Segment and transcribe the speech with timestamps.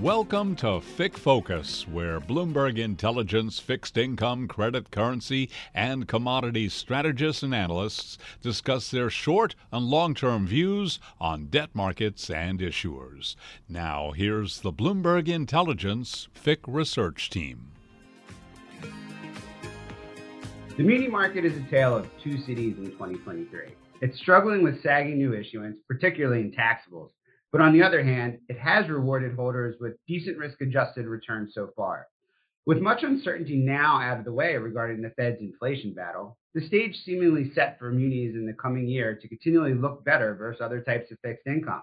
[0.00, 7.54] Welcome to FICC Focus, where Bloomberg Intelligence fixed income, credit, currency, and commodities strategists and
[7.54, 13.36] analysts discuss their short and long term views on debt markets and issuers.
[13.68, 17.72] Now, here's the Bloomberg Intelligence FICC research team.
[20.78, 23.74] The muni market is a tale of two cities in 2023.
[24.00, 27.12] It's struggling with sagging new issuance, particularly in taxables
[27.52, 31.70] but on the other hand, it has rewarded holders with decent risk adjusted returns so
[31.76, 32.06] far.
[32.66, 36.94] With much uncertainty now out of the way regarding the Fed's inflation battle, the stage
[37.04, 41.10] seemingly set for munis in the coming year to continually look better versus other types
[41.10, 41.82] of fixed income.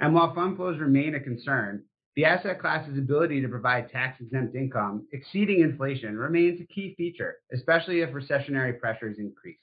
[0.00, 1.84] And while fund flows remain a concern,
[2.16, 7.36] the asset class's ability to provide tax exempt income exceeding inflation remains a key feature,
[7.52, 9.60] especially if recessionary pressures increase.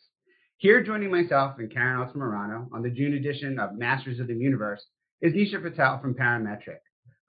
[0.57, 4.83] Here joining myself and Karen Altamirano on the June edition of Masters of the Muniverse
[5.23, 6.79] is Nisha Patel from Parametric.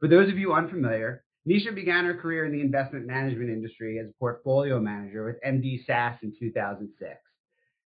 [0.01, 4.09] For those of you unfamiliar, Nisha began her career in the investment management industry as
[4.09, 5.85] a portfolio manager with M.D.
[5.87, 7.13] Sass in 2006.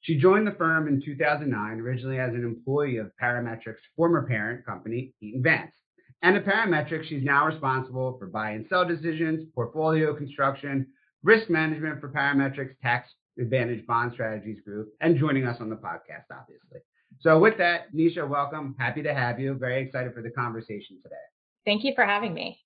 [0.00, 5.12] She joined the firm in 2009, originally as an employee of Parametric's former parent company,
[5.20, 5.74] Eaton Vance.
[6.22, 10.86] And at Parametric, she's now responsible for buy and sell decisions, portfolio construction,
[11.22, 16.24] risk management for Parametric's tax advantage bond strategies group, and joining us on the podcast,
[16.32, 16.80] obviously.
[17.20, 18.76] So with that, Nisha, welcome.
[18.78, 19.54] Happy to have you.
[19.54, 21.16] Very excited for the conversation today.
[21.64, 22.60] Thank you for having me.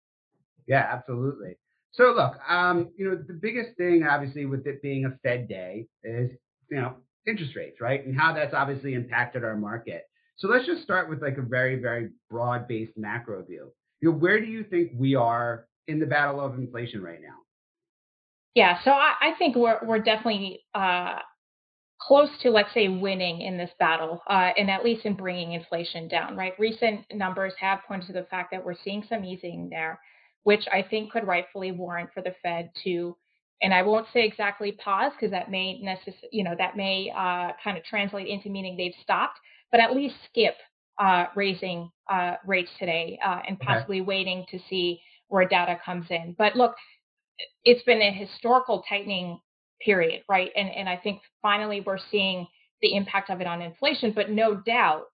[0.66, 1.56] Yeah, absolutely.
[1.92, 5.86] So look, um, you know, the biggest thing obviously with it being a Fed day
[6.04, 6.30] is,
[6.70, 8.04] you know, interest rates, right?
[8.04, 10.04] And how that's obviously impacted our market.
[10.36, 13.72] So let's just start with like a very, very broad-based macro view.
[14.00, 17.36] You know, where do you think we are in the battle of inflation right now?
[18.54, 21.18] Yeah, so I, I think we're we're definitely uh,
[22.06, 26.08] close to, let's say, winning in this battle, uh, and at least in bringing inflation
[26.08, 26.54] down, right?
[26.58, 30.00] Recent numbers have pointed to the fact that we're seeing some easing there,
[30.42, 33.16] which I think could rightfully warrant for the Fed to,
[33.62, 37.52] and I won't say exactly pause because that may necess- you know, that may uh,
[37.62, 39.38] kind of translate into meaning they've stopped,
[39.70, 40.56] but at least skip
[40.98, 44.06] uh, raising uh, rates today uh, and possibly okay.
[44.06, 46.34] waiting to see where data comes in.
[46.36, 46.74] But look,
[47.64, 49.40] it's been a historical tightening
[49.84, 50.50] period, right?
[50.56, 52.46] And and I think finally we're seeing
[52.80, 55.04] the impact of it on inflation, but no doubt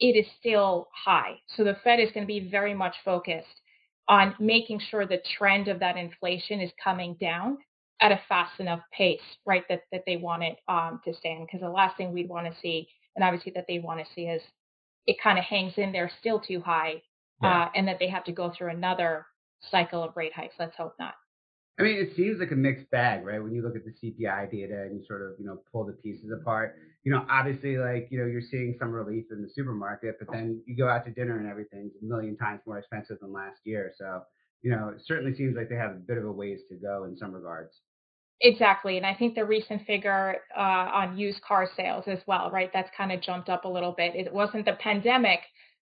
[0.00, 1.38] it is still high.
[1.56, 3.60] So the Fed is going to be very much focused
[4.08, 7.58] on making sure the trend of that inflation is coming down
[8.00, 9.62] at a fast enough pace, right?
[9.68, 11.46] That that they want it um, to stand.
[11.46, 14.22] Because the last thing we'd want to see, and obviously that they want to see,
[14.22, 14.42] is
[15.06, 17.02] it kind of hangs in there still too high,
[17.42, 17.64] yeah.
[17.64, 19.26] uh, and that they have to go through another
[19.70, 20.54] cycle of rate hikes.
[20.58, 21.14] Let's hope not.
[21.78, 23.42] I mean, it seems like a mixed bag, right?
[23.42, 25.92] When you look at the CPI data and you sort of, you know, pull the
[25.92, 30.16] pieces apart, you know, obviously, like, you know, you're seeing some relief in the supermarket,
[30.20, 33.32] but then you go out to dinner and everything's a million times more expensive than
[33.32, 33.92] last year.
[33.98, 34.22] So,
[34.62, 37.04] you know, it certainly seems like they have a bit of a ways to go
[37.04, 37.74] in some regards.
[38.40, 38.96] Exactly.
[38.96, 42.70] And I think the recent figure uh, on used car sales as well, right?
[42.72, 44.14] That's kind of jumped up a little bit.
[44.14, 45.40] It wasn't the pandemic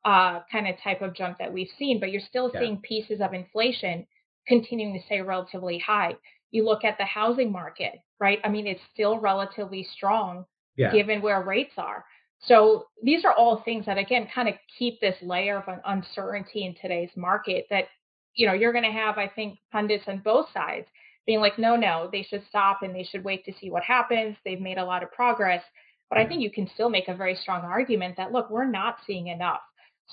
[0.06, 2.60] uh, kind of type of jump that we've seen, but you're still yeah.
[2.60, 4.06] seeing pieces of inflation
[4.48, 6.16] continuing to stay relatively high.
[6.52, 8.40] You look at the housing market, right?
[8.44, 10.92] I mean, it's still relatively strong yeah.
[10.92, 12.06] given where rates are.
[12.48, 16.76] So these are all things that again kind of keep this layer of uncertainty in
[16.82, 17.86] today's market that
[18.34, 20.88] you know you're going to have I think pundits on both sides
[21.28, 24.38] being like no no they should stop and they should wait to see what happens
[24.44, 25.64] they've made a lot of progress
[26.10, 26.30] but I mm-hmm.
[26.30, 29.62] think you can still make a very strong argument that look we're not seeing enough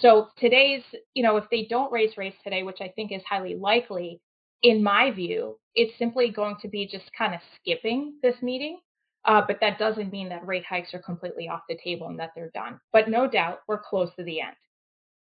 [0.00, 0.82] so today's,
[1.14, 4.20] you know, if they don't raise rates today, which I think is highly likely,
[4.62, 8.78] in my view, it's simply going to be just kind of skipping this meeting.
[9.24, 12.30] Uh, but that doesn't mean that rate hikes are completely off the table and that
[12.34, 12.80] they're done.
[12.92, 14.56] But no doubt, we're close to the end.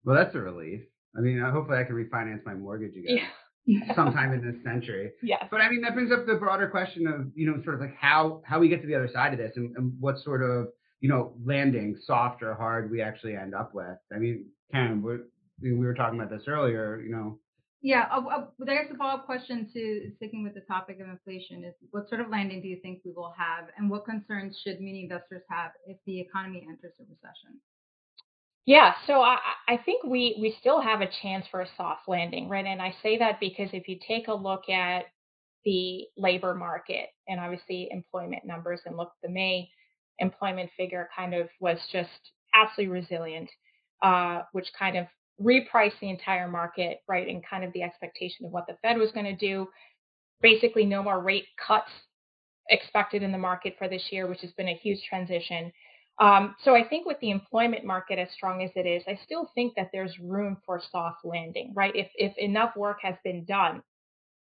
[0.06, 0.82] Well, that's a relief.
[1.18, 3.18] I mean, uh, hopefully, I can refinance my mortgage again.
[3.18, 3.28] Yeah.
[3.96, 5.12] sometime in this century.
[5.22, 5.44] Yes.
[5.52, 7.96] But I mean, that brings up the broader question of, you know, sort of like
[7.98, 10.68] how how we get to the other side of this and, and what sort of,
[11.00, 13.98] you know, landing, soft or hard, we actually end up with.
[14.14, 15.04] I mean, Karen,
[15.62, 17.40] we were talking about this earlier, you know.
[17.82, 21.64] Yeah, uh, uh, I guess the follow-up question to sticking with the topic of inflation
[21.64, 24.82] is what sort of landing do you think we will have and what concerns should
[24.82, 27.62] many investors have if the economy enters a recession?
[28.66, 29.38] Yeah, so I,
[29.70, 32.66] I think we, we still have a chance for a soft landing, right?
[32.66, 35.06] And I say that because if you take a look at
[35.64, 39.70] the labor market and obviously employment numbers and look, at the May
[40.20, 42.10] employment figure kind of was just
[42.54, 43.50] absolutely resilient
[44.02, 45.08] uh, which kind of
[45.42, 49.12] repriced the entire market, right, and kind of the expectation of what the Fed was
[49.12, 49.68] going to do.
[50.42, 51.90] Basically, no more rate cuts
[52.70, 55.72] expected in the market for this year, which has been a huge transition.
[56.20, 59.52] Um, so I think with the employment market as strong as it is, I still
[59.54, 61.96] think that there's room for soft landing, right?
[61.96, 63.84] If if enough work has been done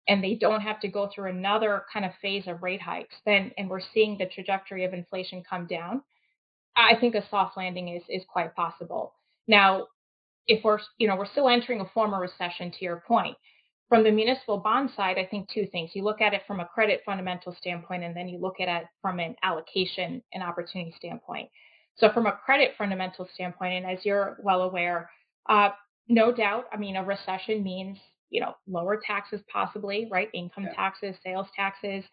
[0.08, 3.52] and they don't have to go through another kind of phase of rate hikes, then
[3.58, 6.02] and we're seeing the trajectory of inflation come down,
[6.76, 9.14] I think a soft landing is is quite possible.
[9.46, 9.86] Now,
[10.46, 13.36] if we're you know we're still entering a former recession, to your point,
[13.88, 15.90] from the municipal bond side, I think two things.
[15.94, 18.88] You look at it from a credit fundamental standpoint, and then you look at it
[19.02, 21.50] from an allocation and opportunity standpoint.
[21.96, 25.10] So, from a credit fundamental standpoint, and as you're well aware,
[25.48, 25.70] uh,
[26.08, 27.98] no doubt, I mean, a recession means
[28.30, 30.28] you know lower taxes, possibly, right?
[30.34, 30.74] Income yeah.
[30.74, 32.04] taxes, sales taxes,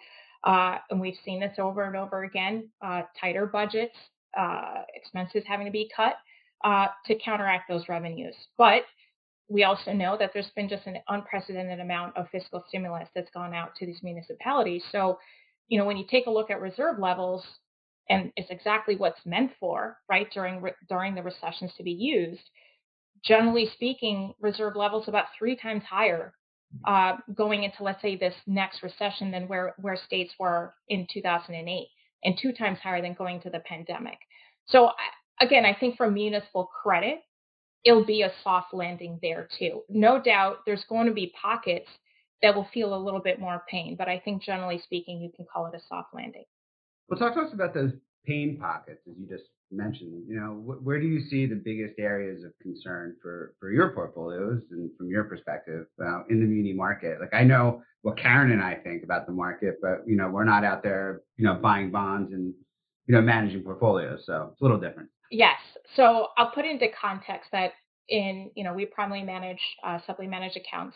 [0.43, 2.69] uh, and we've seen this over and over again.
[2.81, 3.95] Uh, tighter budgets,
[4.37, 6.15] uh, expenses having to be cut
[6.63, 8.83] uh, to counteract those revenues, but
[9.47, 13.53] we also know that there's been just an unprecedented amount of fiscal stimulus that's gone
[13.53, 14.83] out to these municipalities.
[14.91, 15.19] So,
[15.67, 17.43] you know, when you take a look at reserve levels,
[18.09, 22.49] and it's exactly what's meant for, right, during during the recessions to be used.
[23.25, 26.33] Generally speaking, reserve levels about three times higher
[26.85, 31.87] uh, going into, let's say, this next recession than where where states were in 2008,
[32.23, 34.17] and two times higher than going to the pandemic.
[34.67, 34.91] So
[35.39, 37.19] again, I think for municipal credit,
[37.83, 39.81] it'll be a soft landing there too.
[39.89, 41.87] No doubt there's going to be pockets
[42.41, 45.45] that will feel a little bit more pain, but I think generally speaking, you can
[45.51, 46.43] call it a soft landing.
[47.07, 47.91] Well, talk to us about those
[48.25, 49.45] pain pockets, as you just
[49.75, 50.23] mentioned.
[50.27, 53.89] You know, wh- where do you see the biggest areas of concern for for your
[53.89, 57.19] portfolios and from your perspective uh, in the muni market?
[57.19, 60.43] Like, I know what Karen and I think about the market, but you know, we're
[60.43, 62.53] not out there, you know, buying bonds and
[63.07, 65.09] you know managing portfolios, so it's a little different.
[65.31, 65.57] Yes.
[65.95, 67.71] So I'll put into context that
[68.09, 70.95] in, you know, we primarily manage uh, subly managed accounts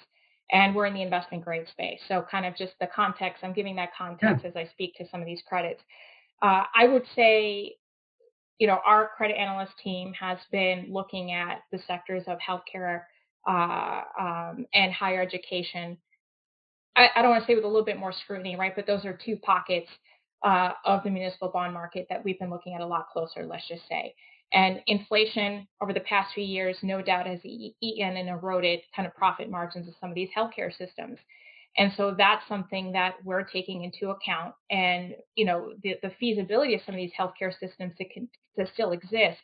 [0.52, 2.00] and we're in the investment grade space.
[2.08, 4.50] So kind of just the context, I'm giving that context yeah.
[4.50, 5.82] as I speak to some of these credits.
[6.42, 7.76] Uh, I would say,
[8.60, 13.04] you know, our credit analyst team has been looking at the sectors of healthcare
[13.48, 15.98] uh, um, and higher education.
[16.96, 18.76] I, I don't want to say with a little bit more scrutiny, right?
[18.76, 19.88] But those are two pockets
[20.44, 23.68] uh, of the municipal bond market that we've been looking at a lot closer, let's
[23.68, 24.14] just say.
[24.52, 29.16] And inflation over the past few years, no doubt, has eaten and eroded kind of
[29.16, 31.20] profit margins of some of these healthcare systems.
[31.78, 34.54] And so that's something that we're taking into account.
[34.70, 38.28] And, you know, the, the feasibility of some of these healthcare systems to, can,
[38.58, 39.40] to still exist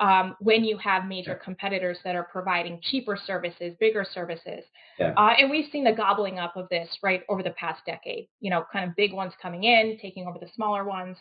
[0.00, 4.64] um, when you have major competitors that are providing cheaper services, bigger services.
[4.98, 5.12] Yeah.
[5.16, 8.50] Uh, and we've seen the gobbling up of this right over the past decade, you
[8.50, 11.18] know, kind of big ones coming in, taking over the smaller ones.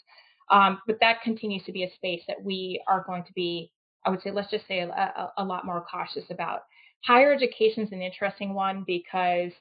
[0.50, 3.72] Um, but that continues to be a space that we are going to be,
[4.06, 6.62] I would say, let's just say a, a, a lot more cautious about.
[7.06, 9.52] Higher education is an interesting one because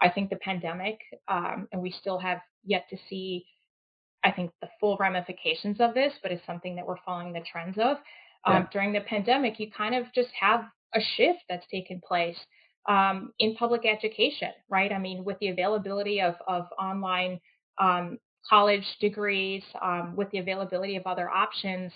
[0.00, 0.98] I think the pandemic,
[1.28, 3.44] um, and we still have yet to see,
[4.24, 7.78] I think, the full ramifications of this, but it's something that we're following the trends
[7.78, 7.98] of
[8.44, 8.66] um, yeah.
[8.72, 12.36] during the pandemic, you kind of just have a shift that's taken place
[12.88, 14.92] um, in public education, right?
[14.92, 17.40] I mean, with the availability of, of online
[17.80, 18.18] um,
[18.48, 21.92] college degrees, um, with the availability of other options,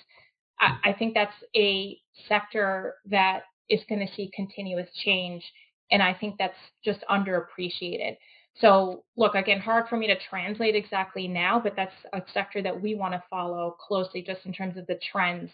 [0.61, 1.99] I, I think that's a
[2.29, 5.43] sector that is going to see continuous change.
[5.91, 6.55] And I think that's
[6.85, 8.17] just underappreciated.
[8.61, 12.81] So, look, again, hard for me to translate exactly now, but that's a sector that
[12.81, 15.51] we want to follow closely just in terms of the trends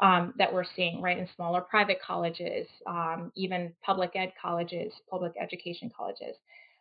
[0.00, 5.32] um, that we're seeing, right, in smaller private colleges, um, even public ed colleges, public
[5.40, 6.34] education colleges.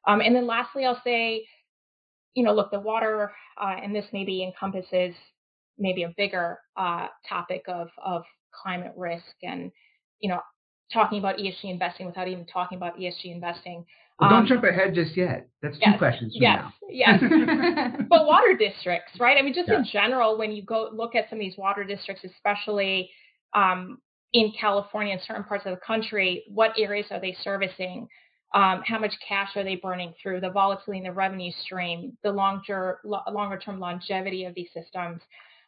[0.08, 1.46] Um, and then lastly, I'll say,
[2.34, 5.14] you know, look, the water, uh, and this maybe encompasses
[5.78, 9.72] maybe a bigger uh, topic of, of climate risk and,
[10.20, 10.40] you know,
[10.92, 13.86] talking about ESG investing without even talking about ESG investing.
[14.20, 15.48] Well, don't um, jump ahead just yet.
[15.62, 16.74] That's two questions from yes, now.
[16.90, 17.22] Yes,
[18.10, 19.38] but water districts, right?
[19.38, 19.78] I mean, just yeah.
[19.78, 23.10] in general, when you go look at some of these water districts, especially
[23.56, 24.00] um,
[24.34, 28.08] in California and certain parts of the country, what areas are they servicing?
[28.54, 30.42] Um, how much cash are they burning through?
[30.42, 35.22] The volatility in the revenue stream, the longer longer term longevity of these systems,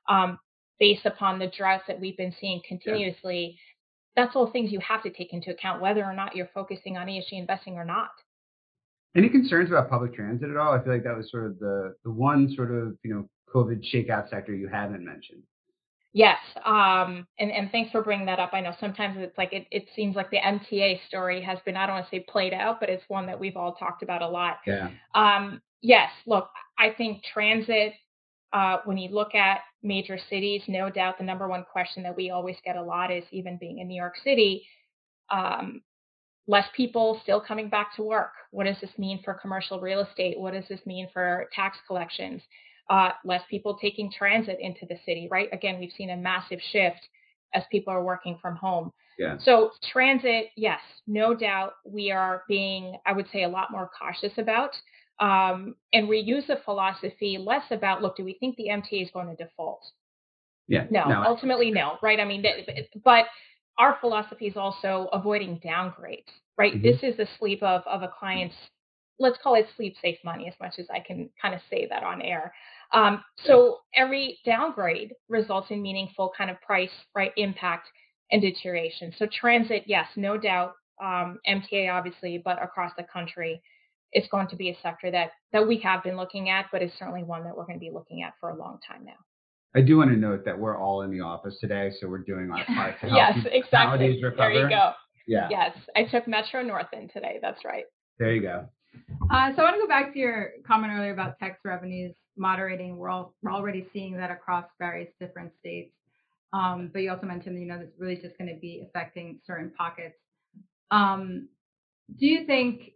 [0.09, 0.39] um,
[0.79, 3.55] based upon the droughts that we've been seeing continuously.
[3.55, 3.70] Yeah.
[4.15, 7.08] That's all things you have to take into account, whether or not you're focusing on
[7.08, 8.10] ESG investing or not.
[9.15, 10.74] Any concerns about public transit at all?
[10.74, 13.84] I feel like that was sort of the the one sort of you know COVID
[13.94, 15.44] shakeout sector you haven't mentioned.
[16.13, 18.51] Yes, um, and and thanks for bringing that up.
[18.53, 21.86] I know sometimes it's like it, it seems like the MTA story has been I
[21.86, 24.27] don't want to say played out, but it's one that we've all talked about a
[24.27, 24.58] lot.
[24.68, 24.89] Yeah.
[25.15, 27.94] Um, yes, look, I think transit.
[28.53, 32.29] Uh, when you look at major cities, no doubt the number one question that we
[32.29, 34.65] always get a lot is even being in New York City,
[35.29, 35.81] um,
[36.47, 38.31] less people still coming back to work.
[38.51, 40.39] What does this mean for commercial real estate?
[40.39, 42.41] What does this mean for tax collections?
[42.91, 45.47] uh, less people taking transit into the city, right?
[45.53, 47.00] Again, we've seen a massive shift
[47.53, 48.91] as people are working from home.
[49.17, 49.38] Yeah.
[49.43, 54.33] So transit, yes, no doubt we are being, I would say, a lot more cautious
[54.38, 54.71] about.
[55.21, 59.11] Um, and we use the philosophy less about, look, do we think the MTA is
[59.11, 59.83] going to default?
[60.67, 60.87] Yeah.
[60.89, 62.19] No, no ultimately no, right?
[62.19, 62.43] I mean,
[63.03, 63.25] but
[63.77, 66.25] our philosophy is also avoiding downgrades,
[66.57, 66.73] right?
[66.73, 66.83] Mm-hmm.
[66.83, 68.55] This is the sleep of of a client's
[69.19, 72.03] let's call it sleep safe money as much as I can kind of say that
[72.03, 72.53] on air.
[72.91, 77.87] Um, so every downgrade results in meaningful kind of price right impact
[78.31, 79.13] and deterioration.
[79.17, 83.61] So transit, yes, no doubt, um, MTA obviously, but across the country,
[84.12, 86.98] it's going to be a sector that that we have been looking at, but it's
[86.98, 89.13] certainly one that we're going to be looking at for a long time now.
[89.74, 92.51] I do want to note that we're all in the office today, so we're doing
[92.51, 94.22] our part to help yes, exactly.
[94.22, 94.53] recover.
[94.53, 94.91] There you go.
[95.27, 95.48] Yeah.
[95.50, 97.39] Yes, I took Metro North in today.
[97.41, 97.86] That's right.
[98.20, 98.68] There you go.
[99.32, 102.98] Uh, so I want to go back to your comment earlier about tax revenues moderating.
[102.98, 105.94] We're all we're already seeing that across various different states.
[106.53, 109.72] Um, but you also mentioned, you know, it's really just going to be affecting certain
[109.77, 110.15] pockets.
[110.89, 111.48] Um,
[112.20, 112.91] do you think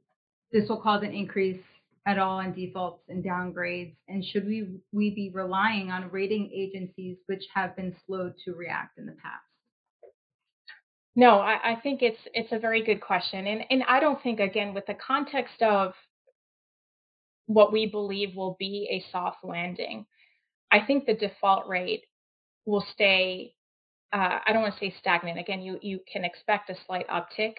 [0.55, 1.61] this will cause an increase
[2.07, 3.93] at all in defaults and downgrades?
[4.07, 8.97] And should we we be relying on rating agencies which have been slow to react
[8.97, 9.43] in the past?
[11.17, 14.39] No, I, I think it's it's a very good question, and and I don't think
[14.39, 15.93] again with the context of
[17.47, 20.05] what we believe will be a soft landing,
[20.71, 22.03] I think the default rate
[22.65, 23.53] will stay.
[24.13, 25.37] Uh, I don't want to say stagnant.
[25.37, 27.55] Again, you you can expect a slight uptick,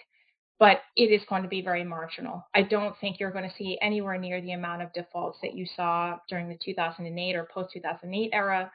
[0.58, 2.46] but it is going to be very marginal.
[2.54, 5.66] I don't think you're going to see anywhere near the amount of defaults that you
[5.76, 8.70] saw during the 2008 or post 2008 era,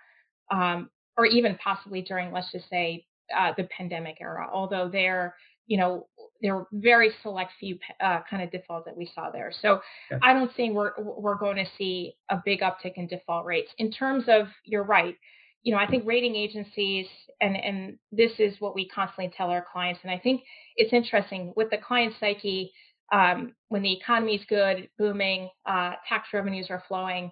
[0.52, 5.36] um, or even possibly during, let's just say, uh, the pandemic era, although there,
[5.68, 6.08] you know,
[6.42, 9.52] there were very select few uh, kind of defaults that we saw there.
[9.62, 10.20] So yeah.
[10.22, 13.72] I don't think we're we're going to see a big uptick in default rates.
[13.78, 15.16] In terms of, you're right.
[15.63, 17.08] You know, I think rating agencies,
[17.39, 20.41] and and this is what we constantly tell our clients, and I think
[20.75, 22.72] it's interesting with the client psyche.
[23.13, 27.30] Um, when the economy is good, booming, uh, tax revenues are flowing.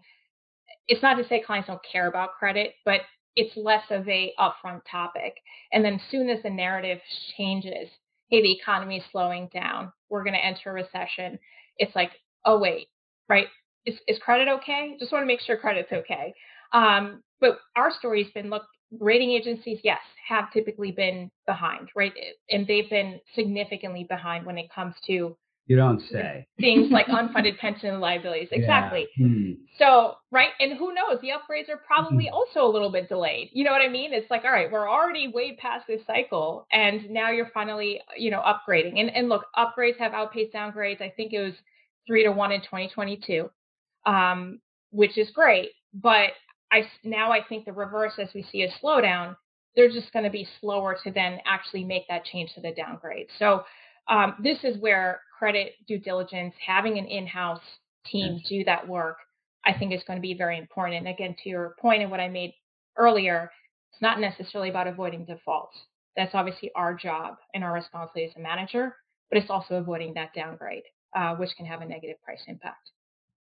[0.90, 3.02] It's not to say clients don't care about credit, but
[3.38, 5.36] it's less of a upfront topic.
[5.72, 7.00] And then soon as the narrative
[7.38, 7.88] changes,
[8.30, 11.40] hey, the economy is slowing down, we're going to enter a recession.
[11.78, 12.12] It's like,
[12.44, 12.88] oh wait,
[13.30, 13.48] right?
[13.86, 14.98] Is, is credit okay?
[15.00, 16.34] Just want to make sure credit's okay.
[16.74, 18.64] Um, but our story's been look,
[19.00, 22.14] rating agencies, yes, have typically been behind, right?
[22.50, 25.36] And they've been significantly behind when it comes to
[25.70, 26.48] you don't say.
[26.60, 28.48] Things like unfunded pension liabilities.
[28.52, 29.08] Exactly.
[29.16, 29.28] Yeah.
[29.28, 29.52] Hmm.
[29.78, 30.50] So, right.
[30.60, 31.20] And who knows?
[31.22, 32.34] The upgrades are probably hmm.
[32.34, 33.52] also a little bit delayed.
[33.54, 34.12] You know what I mean?
[34.12, 36.66] It's like, all right, we're already way past this cycle.
[36.72, 39.00] And now you're finally, you know, upgrading.
[39.00, 41.02] And, and look, upgrades have outpaced downgrades.
[41.02, 41.54] I think it was
[42.08, 43.48] three to one in 2022,
[44.08, 45.70] um, which is great.
[45.94, 46.32] But
[46.72, 49.36] I now I think the reverse as we see a slowdown,
[49.76, 53.28] they're just going to be slower to then actually make that change to the downgrade.
[53.38, 53.64] So
[54.08, 57.62] um, this is where credit due diligence, having an in-house
[58.06, 59.18] team do that work,
[59.66, 60.98] I think is going to be very important.
[60.98, 62.54] And again, to your point and what I made
[62.98, 63.52] earlier,
[63.92, 65.78] it's not necessarily about avoiding defaults.
[66.18, 68.96] That's obviously our job and our responsibility as a manager,
[69.30, 70.84] but it's also avoiding that downgrade,
[71.16, 72.90] uh, which can have a negative price impact.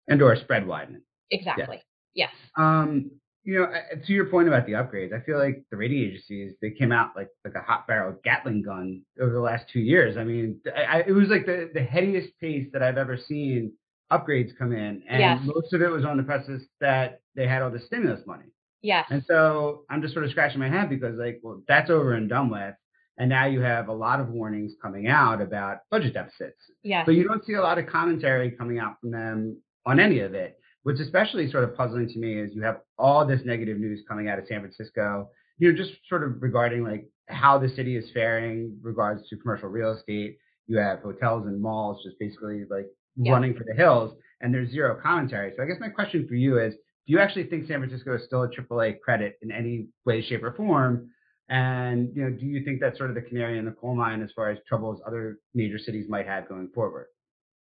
[0.06, 1.02] And or spread widening.
[1.30, 1.82] Exactly.
[2.14, 2.30] Yes.
[2.56, 3.10] Um,
[3.44, 3.72] you know,
[4.06, 7.12] to your point about the upgrades, I feel like the rating agencies they came out
[7.16, 10.16] like like a hot barrel Gatling gun over the last two years.
[10.16, 13.72] I mean, I, it was like the the headiest pace that I've ever seen
[14.12, 15.40] upgrades come in, and yes.
[15.44, 18.52] most of it was on the premise that they had all the stimulus money.
[18.82, 19.06] Yes.
[19.10, 22.28] And so I'm just sort of scratching my head because like, well, that's over and
[22.28, 22.74] done with.
[23.18, 26.70] And now you have a lot of warnings coming out about budget deficits.
[26.82, 27.04] Yes.
[27.04, 30.34] But you don't see a lot of commentary coming out from them on any of
[30.34, 30.60] it.
[30.88, 34.30] What's especially sort of puzzling to me is you have all this negative news coming
[34.30, 35.28] out of San Francisco,
[35.58, 39.68] you know, just sort of regarding like how the city is faring regards to commercial
[39.68, 40.38] real estate.
[40.66, 43.32] You have hotels and malls just basically like yeah.
[43.32, 45.52] running for the hills, and there's zero commentary.
[45.54, 48.24] So I guess my question for you is, do you actually think San Francisco is
[48.24, 51.10] still a AAA credit in any way, shape, or form?
[51.50, 54.22] And you know, do you think that's sort of the canary in the coal mine
[54.22, 57.08] as far as troubles other major cities might have going forward?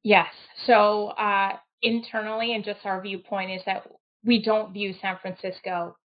[0.05, 0.29] Yes.
[0.67, 3.85] So uh, internally and just our viewpoint is that
[4.25, 5.97] we don't view San Francisco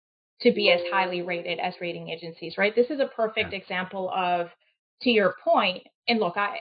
[0.42, 2.76] to be as highly rated as rating agencies, right?
[2.76, 4.48] This is a perfect example of,
[5.02, 6.58] to your point, and look, I,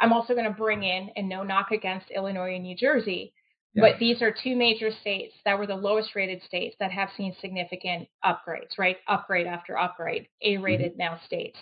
[0.00, 3.32] I'm also going to bring in, and no knock against Illinois and New Jersey,
[3.74, 3.82] yeah.
[3.82, 7.34] but these are two major states that were the lowest rated states that have seen
[7.40, 8.96] significant upgrades, right?
[9.08, 10.98] Upgrade after upgrade, A rated mm-hmm.
[10.98, 11.58] now states.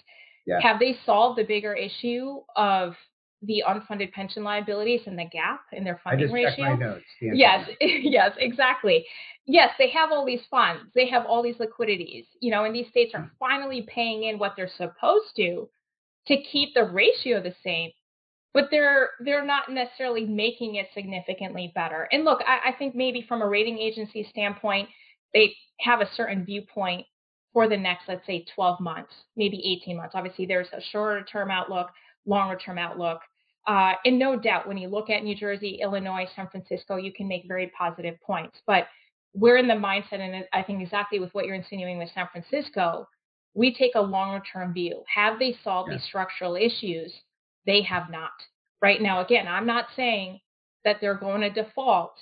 [0.47, 0.61] Yeah.
[0.61, 2.95] Have they solved the bigger issue of
[3.43, 6.71] the unfunded pension liabilities and the gap in their funding I just ratio.
[6.71, 7.05] My notes.
[7.21, 9.05] Yes, yes, exactly.
[9.47, 12.88] Yes, they have all these funds, they have all these liquidities, you know, and these
[12.88, 15.69] states are finally paying in what they're supposed to
[16.26, 17.91] to keep the ratio the same.
[18.55, 22.09] But they're they're not necessarily making it significantly better.
[22.12, 24.88] And look, I, I think maybe from a rating agency standpoint,
[25.35, 27.05] they have a certain viewpoint
[27.53, 30.14] for the next, let's say, 12 months, maybe 18 months.
[30.14, 31.88] Obviously, there's a shorter term outlook,
[32.26, 33.21] longer term outlook.
[33.66, 37.26] Uh, and no doubt, when you look at New Jersey, Illinois, San Francisco, you can
[37.26, 38.59] make very positive points.
[38.66, 38.88] But
[39.33, 43.09] we're in the mindset, and I think exactly with what you're insinuating with San Francisco,
[43.54, 45.02] we take a longer term view.
[45.12, 47.12] Have they solved these structural issues?
[47.66, 48.33] They have not.
[48.83, 50.40] Right now, again, I'm not saying
[50.85, 52.12] that they're going to default,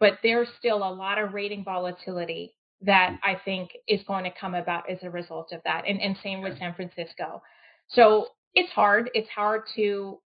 [0.00, 3.18] but there's still a lot of rating volatility that mm.
[3.22, 5.84] I think is going to come about as a result of that.
[5.86, 7.42] And, and same with San Francisco.
[7.88, 9.10] So it's hard.
[9.14, 10.18] It's hard to,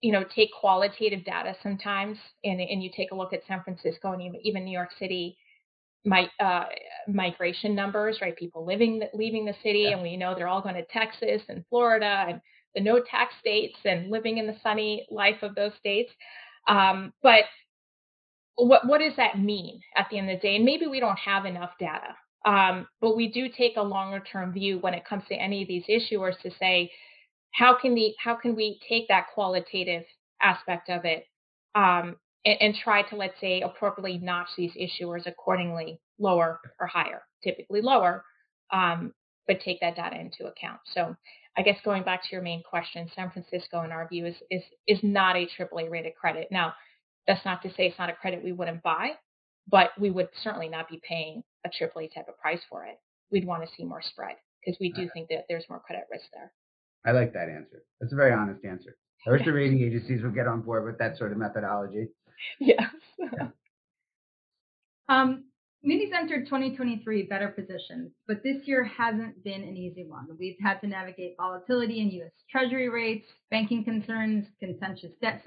[0.00, 4.12] you know, take qualitative data sometimes and, and you take a look at San Francisco
[4.12, 5.36] and even New York City
[6.04, 6.64] my uh,
[7.08, 8.36] migration numbers, right?
[8.36, 9.90] People living, leaving the city, yeah.
[9.90, 12.40] and we know they're all going to Texas and Florida and
[12.74, 16.10] the no tax states and living in the sunny life of those states.
[16.68, 17.44] Um, but
[18.56, 20.56] what what does that mean at the end of the day?
[20.56, 22.14] And maybe we don't have enough data,
[22.46, 25.68] um, but we do take a longer term view when it comes to any of
[25.68, 26.90] these issuers to say
[27.52, 30.04] how can the how can we take that qualitative
[30.42, 31.26] aspect of it
[31.74, 37.22] um, and, and, try to let's say appropriately notch these issuers accordingly, lower or higher,
[37.44, 38.24] typically lower,
[38.72, 39.12] um,
[39.46, 40.80] but take that data into account.
[40.94, 41.14] So
[41.56, 44.62] I guess going back to your main question, San Francisco, in our view, is is
[44.86, 46.48] is not a AAA rated credit.
[46.50, 46.74] Now,
[47.26, 49.10] that's not to say it's not a credit we wouldn't buy,
[49.68, 52.98] but we would certainly not be paying a AAA type of price for it.
[53.30, 56.24] We'd want to see more spread because we do think that there's more credit risk
[56.32, 56.50] there.
[57.04, 57.82] I like that answer.
[58.00, 58.96] That's a very honest answer.
[59.26, 62.08] I wish the rating agencies would get on board with that sort of methodology.
[62.58, 62.82] Yes.
[63.18, 63.48] yeah.
[65.08, 65.46] Um,
[65.82, 70.28] Munis entered 2023 better positioned, but this year hasn't been an easy one.
[70.38, 72.30] We've had to navigate volatility in U.S.
[72.48, 75.42] Treasury rates, banking concerns, contentious debt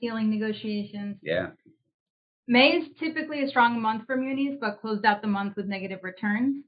[0.00, 1.16] ceiling negotiations.
[1.20, 1.48] Yeah.
[2.46, 6.00] May is typically a strong month for munis, but closed out the month with negative
[6.02, 6.64] returns.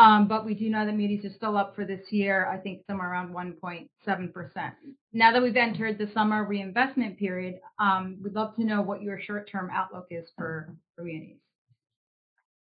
[0.00, 2.80] Um, but we do know that munis is still up for this year, I think
[2.86, 4.72] somewhere around 1.7%.
[5.12, 9.20] Now that we've entered the summer reinvestment period, um, we'd love to know what your
[9.20, 11.36] short term outlook is for, for munis.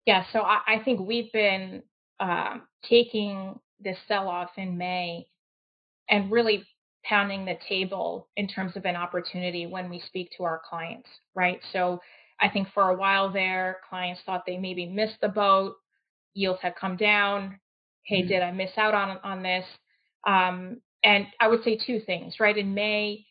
[0.06, 1.82] Yeah, so I, I think we've been
[2.20, 2.56] uh,
[2.88, 5.26] taking this sell off in May
[6.08, 6.64] and really
[7.04, 11.60] pounding the table in terms of an opportunity when we speak to our clients, right?
[11.74, 12.00] So
[12.40, 15.76] I think for a while there, clients thought they maybe missed the boat,
[16.36, 17.58] yields have come down.
[18.04, 18.28] Hey, mm-hmm.
[18.28, 19.64] did I miss out on on this?
[20.26, 22.56] Um, and I would say two things, right?
[22.56, 23.24] In May,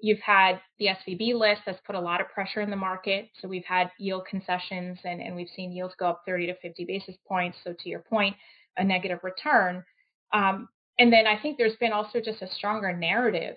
[0.00, 3.28] you've had the SVB list that's put a lot of pressure in the market.
[3.40, 6.84] So we've had yield concessions and, and we've seen yields go up 30 to 50
[6.84, 7.58] basis points.
[7.64, 8.36] So to your point,
[8.76, 9.84] a negative return.
[10.32, 13.56] Um, and then I think there's been also just a stronger narrative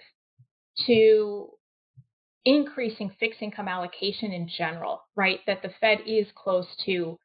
[0.88, 1.50] to
[2.46, 5.40] increasing fixed income allocation in general, right?
[5.46, 7.20] That the Fed is close to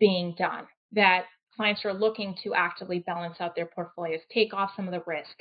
[0.00, 1.24] being done, that
[1.56, 5.34] clients are looking to actively balance out their portfolios, take off some of the risk,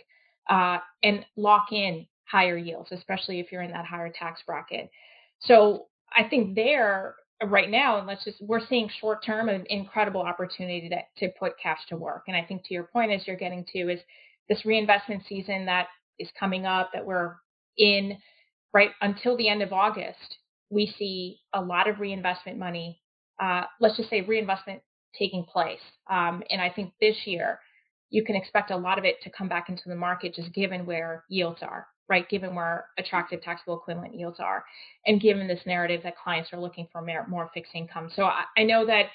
[0.49, 4.89] uh, and lock in higher yields, especially if you're in that higher tax bracket.
[5.41, 10.21] So I think there right now, and let's just we're seeing short term an incredible
[10.21, 12.23] opportunity to, to put cash to work.
[12.27, 13.99] And I think to your point, as you're getting to, is
[14.49, 15.87] this reinvestment season that
[16.19, 17.35] is coming up that we're
[17.77, 18.17] in
[18.73, 20.37] right until the end of August.
[20.69, 23.01] We see a lot of reinvestment money.
[23.41, 24.81] Uh, let's just say reinvestment
[25.17, 25.79] taking place.
[26.09, 27.59] Um, and I think this year
[28.09, 30.85] you can expect a lot of it to come back into the market just given
[30.85, 32.27] where yields are right?
[32.27, 34.65] Given where attractive taxable equivalent yields are,
[35.05, 38.11] and given this narrative that clients are looking for more, fixed income.
[38.13, 39.05] So I, I know that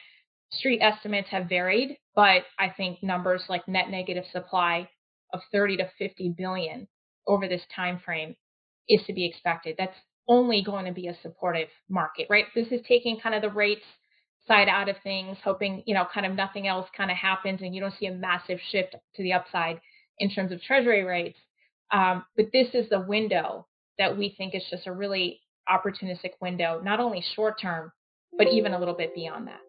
[0.51, 4.89] street estimates have varied, but I think numbers like net negative supply
[5.35, 6.89] of 30 to 50 billion
[7.27, 8.35] over this time frame
[8.89, 9.75] is to be expected.
[9.77, 12.47] That's only going to be a supportive market, right?
[12.55, 13.85] This is taking kind of the rates
[14.47, 17.75] side out of things, hoping, you know, kind of nothing else kind of happens and
[17.75, 19.81] you don't see a massive shift to the upside
[20.19, 21.39] in terms of treasury rates.
[21.93, 23.67] Um, but this is the window
[23.99, 27.93] that we think is just a really opportunistic window, not only short term,
[28.37, 29.61] but even a little bit beyond that.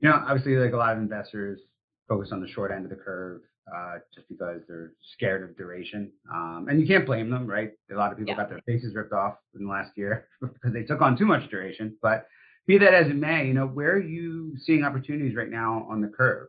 [0.00, 1.60] You know, obviously, like a lot of investors
[2.08, 3.40] focus on the short end of the curve
[3.74, 6.10] uh, just because they're scared of duration.
[6.32, 7.72] Um, and you can't blame them, right?
[7.92, 8.36] A lot of people yeah.
[8.36, 11.48] got their faces ripped off in the last year because they took on too much
[11.50, 11.96] duration.
[12.00, 12.26] But
[12.68, 16.02] be that as it may, you know, where are you seeing opportunities right now on
[16.02, 16.48] the curve?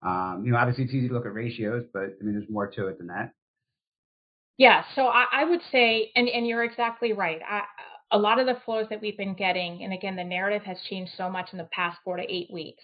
[0.00, 2.68] Um, you know, obviously it's easy to look at ratios, but I mean, there's more
[2.68, 3.32] to it than that.
[4.56, 7.40] Yeah, so I, I would say, and, and you're exactly right.
[7.46, 7.62] I,
[8.12, 11.12] a lot of the flows that we've been getting, and again, the narrative has changed
[11.16, 12.82] so much in the past four to eight weeks,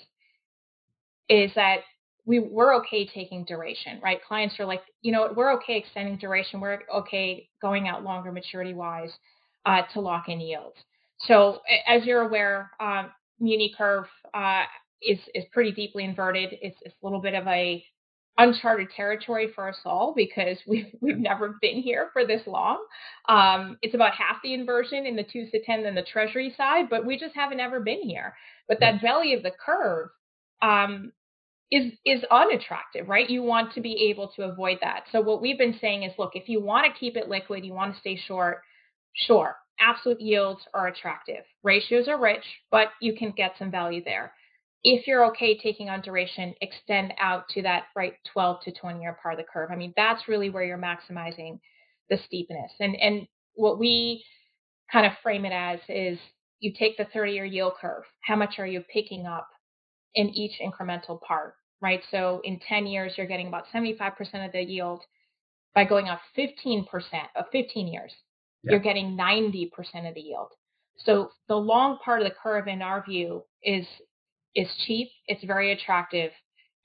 [1.28, 1.78] is that
[2.26, 4.20] we we're okay taking duration, right?
[4.26, 6.60] Clients are like, you know, we're okay extending duration.
[6.60, 9.12] We're okay going out longer maturity wise
[9.64, 10.76] uh, to lock in yields.
[11.26, 14.62] So as you're aware, um, Muni curve uh,
[15.02, 16.50] is is pretty deeply inverted.
[16.62, 17.84] It's, it's a little bit of a
[18.38, 22.84] uncharted territory for us all because we've we've never been here for this long.
[23.28, 26.88] Um, it's about half the inversion in the twos to ten than the Treasury side,
[26.88, 28.34] but we just haven't ever been here.
[28.68, 30.08] But that belly of the curve
[30.60, 31.12] um,
[31.70, 33.28] is is unattractive, right?
[33.28, 35.04] You want to be able to avoid that.
[35.12, 37.74] So what we've been saying is, look, if you want to keep it liquid, you
[37.74, 38.62] want to stay short,
[39.14, 41.44] sure, absolute yields are attractive.
[41.62, 44.32] Ratios are rich, but you can get some value there
[44.84, 49.16] if you're okay taking on duration, extend out to that right 12 to 20 year
[49.22, 49.70] part of the curve.
[49.70, 51.60] I mean, that's really where you're maximizing
[52.10, 52.72] the steepness.
[52.80, 54.24] And and what we
[54.90, 56.18] kind of frame it as is
[56.60, 58.02] you take the 30 year yield curve.
[58.22, 59.48] How much are you picking up
[60.14, 62.02] in each incremental part, right?
[62.10, 64.12] So in 10 years, you're getting about 75%
[64.44, 65.02] of the yield.
[65.74, 66.84] By going up 15%
[67.34, 68.12] of 15 years,
[68.62, 68.72] yeah.
[68.72, 69.70] you're getting 90%
[70.08, 70.48] of the yield.
[70.98, 73.86] So the long part of the curve, in our view, is
[74.54, 76.30] is cheap, it's very attractive.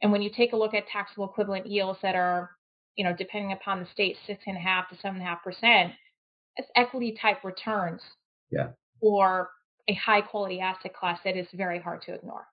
[0.02, 2.52] And when you take a look at taxable equivalent yields that are,
[2.96, 5.44] you know, depending upon the state, six and a half to seven and a half
[5.44, 5.92] percent,
[6.56, 8.02] it's equity type returns.
[8.50, 8.70] Yeah.
[9.02, 9.50] Or
[9.90, 12.48] a high quality asset class that is very hard to ignore.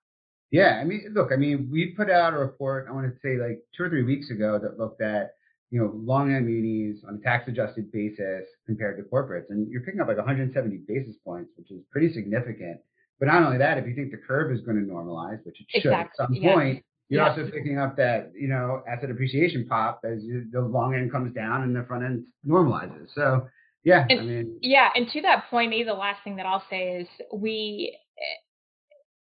[0.51, 2.87] Yeah, I mean, look, I mean, we put out a report.
[2.89, 5.31] I want to say like two or three weeks ago that looked at
[5.71, 9.81] you know long end munis on a tax adjusted basis compared to corporates, and you're
[9.81, 12.79] picking up like 170 basis points, which is pretty significant.
[13.19, 15.67] But not only that, if you think the curve is going to normalize, which it
[15.69, 16.23] should exactly.
[16.23, 16.53] at some yes.
[16.53, 17.37] point, you're yes.
[17.37, 21.33] also picking up that you know asset appreciation pop as you, the long end comes
[21.33, 23.07] down and the front end normalizes.
[23.13, 23.47] So
[23.83, 26.63] yeah, and, I mean, yeah, and to that point, maybe the last thing that I'll
[26.69, 28.21] say is we eh,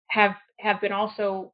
[0.09, 1.53] have have been also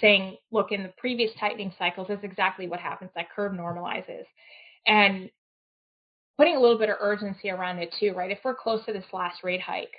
[0.00, 3.10] saying, look, in the previous tightening cycles, that's exactly what happens.
[3.14, 4.24] That curve normalizes,
[4.86, 5.30] and
[6.36, 8.30] putting a little bit of urgency around it too, right?
[8.30, 9.94] If we're close to this last rate hike,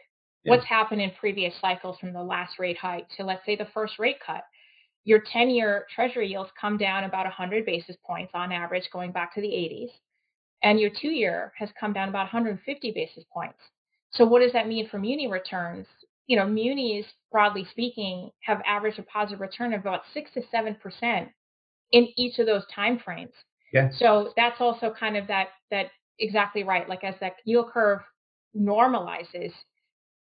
[0.46, 0.52] yeah.
[0.52, 4.00] what's happened in previous cycles from the last rate hike to let's say the first
[4.00, 4.44] rate cut
[5.04, 9.34] your 10 year treasury yields come down about 100 basis points on average going back
[9.34, 9.90] to the 80s
[10.64, 13.60] and your two year has come down about 150 basis points
[14.12, 15.88] so what does that mean for muni returns
[16.28, 20.76] you know munis broadly speaking have averaged a positive return of about 6 to 7
[20.76, 21.30] percent
[21.92, 23.34] in each of those time frames
[23.74, 25.88] yeah so that's also kind of that that
[26.20, 28.00] exactly right like as that yield curve
[28.58, 29.52] normalizes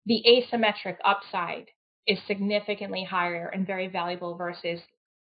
[0.07, 1.67] the asymmetric upside
[2.07, 4.81] is significantly higher and very valuable versus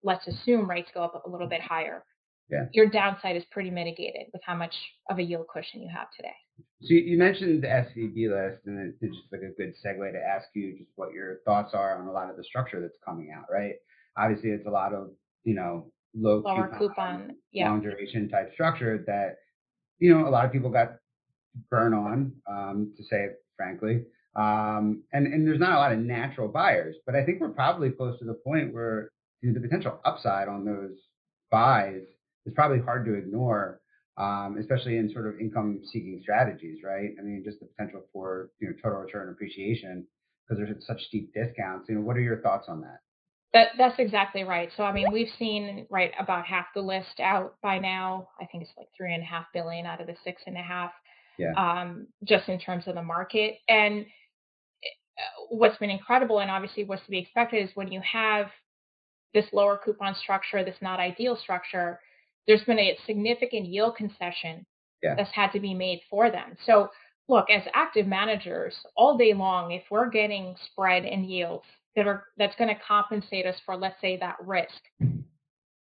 [0.02, 2.04] let's assume rates go up a little bit higher.
[2.50, 2.66] Yeah.
[2.72, 4.74] Your downside is pretty mitigated with how much
[5.10, 6.34] of a yield cushion you have today.
[6.82, 10.48] So you mentioned the SVB list, and it's just like a good segue to ask
[10.54, 13.46] you just what your thoughts are on a lot of the structure that's coming out,
[13.50, 13.74] right?
[14.16, 15.10] Obviously, it's a lot of
[15.44, 17.70] you know low lower coupon, coupon yeah.
[17.70, 19.38] long duration type structure that
[19.98, 20.96] you know a lot of people got
[21.70, 24.04] burn on, um, to say it frankly.
[24.36, 27.90] Um, and, and there's not a lot of natural buyers, but I think we're probably
[27.90, 30.90] close to the point where you know, the potential upside on those
[31.50, 32.02] buys
[32.44, 33.80] is probably hard to ignore,
[34.16, 37.10] um, especially in sort of income seeking strategies, right?
[37.18, 40.06] I mean, just the potential for you know total return appreciation
[40.48, 41.88] because there's such steep discounts.
[41.88, 43.00] You know, what are your thoughts on that?
[43.52, 44.70] That, that's exactly right.
[44.76, 48.28] So I mean, we've seen right about half the list out by now.
[48.40, 50.62] I think it's like three and a half billion out of the six and a
[50.62, 50.90] half.
[51.38, 51.52] Yeah.
[51.52, 54.06] Um, just in terms of the market and
[55.48, 58.46] what's been incredible and obviously what's to be expected is when you have
[59.34, 62.00] this lower coupon structure, this not ideal structure,
[62.46, 64.64] there's been a significant yield concession
[65.02, 65.14] yeah.
[65.16, 66.56] that's had to be made for them.
[66.64, 66.88] So,
[67.28, 71.64] look, as active managers, all day long, if we're getting spread and yields
[71.96, 74.80] that are that's going to compensate us for, let's say, that risk,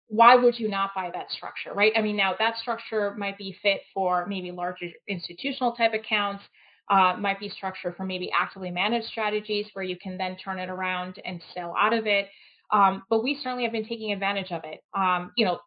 [0.07, 1.93] why would you not buy that structure, right?
[1.95, 6.43] I mean, now that structure might be fit for maybe larger institutional type accounts
[6.89, 10.69] uh, might be structured for maybe actively managed strategies where you can then turn it
[10.69, 12.27] around and sell out of it.
[12.71, 14.83] Um, but we certainly have been taking advantage of it.
[14.97, 15.59] Um, you know,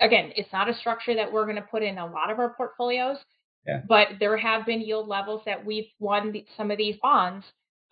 [0.00, 2.54] again, it's not a structure that we're going to put in a lot of our
[2.54, 3.18] portfolios,
[3.66, 3.80] yeah.
[3.88, 7.44] but there have been yield levels that we've won the, some of these bonds.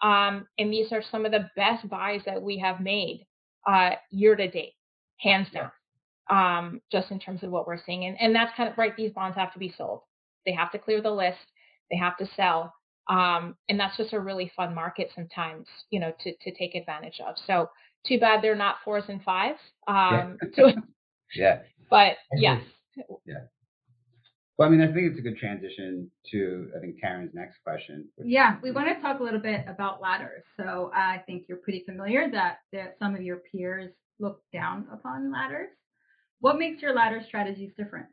[0.03, 3.27] Um, and these are some of the best buys that we have made
[3.67, 4.75] uh, year to date,
[5.19, 5.71] hands down,
[6.31, 6.59] yeah.
[6.59, 8.05] um, just in terms of what we're seeing.
[8.05, 8.95] And, and that's kind of right.
[8.97, 10.01] These bonds have to be sold.
[10.45, 11.39] They have to clear the list
[11.91, 12.75] they have to sell.
[13.09, 17.21] Um, and that's just a really fun market sometimes, you know, to, to take advantage
[17.27, 17.35] of.
[17.47, 17.71] So
[18.07, 19.59] too bad they're not fours and fives.
[19.87, 20.73] Um, yeah.
[21.35, 21.59] yeah.
[21.95, 22.61] But yes.
[23.25, 23.35] Yeah.
[24.59, 28.09] Well, I mean, I think it's a good transition to, I think, Karen's next question.
[28.19, 30.43] Yeah, we want to talk a little bit about ladders.
[30.57, 35.31] So I think you're pretty familiar that, that some of your peers look down upon
[35.33, 35.71] ladders.
[36.41, 38.07] What makes your ladder strategies different?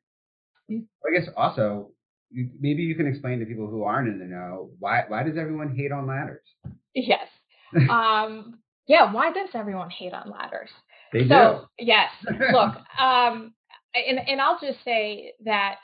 [0.70, 1.90] I guess also,
[2.32, 5.76] maybe you can explain to people who aren't in the know why why does everyone
[5.76, 6.46] hate on ladders?
[6.94, 7.28] Yes.
[7.90, 9.12] um, yeah.
[9.12, 10.70] Why does everyone hate on ladders?
[11.12, 11.86] They so, do.
[11.86, 12.10] Yes.
[12.26, 12.76] Look.
[13.00, 13.54] Um,
[13.96, 15.78] and and I'll just say that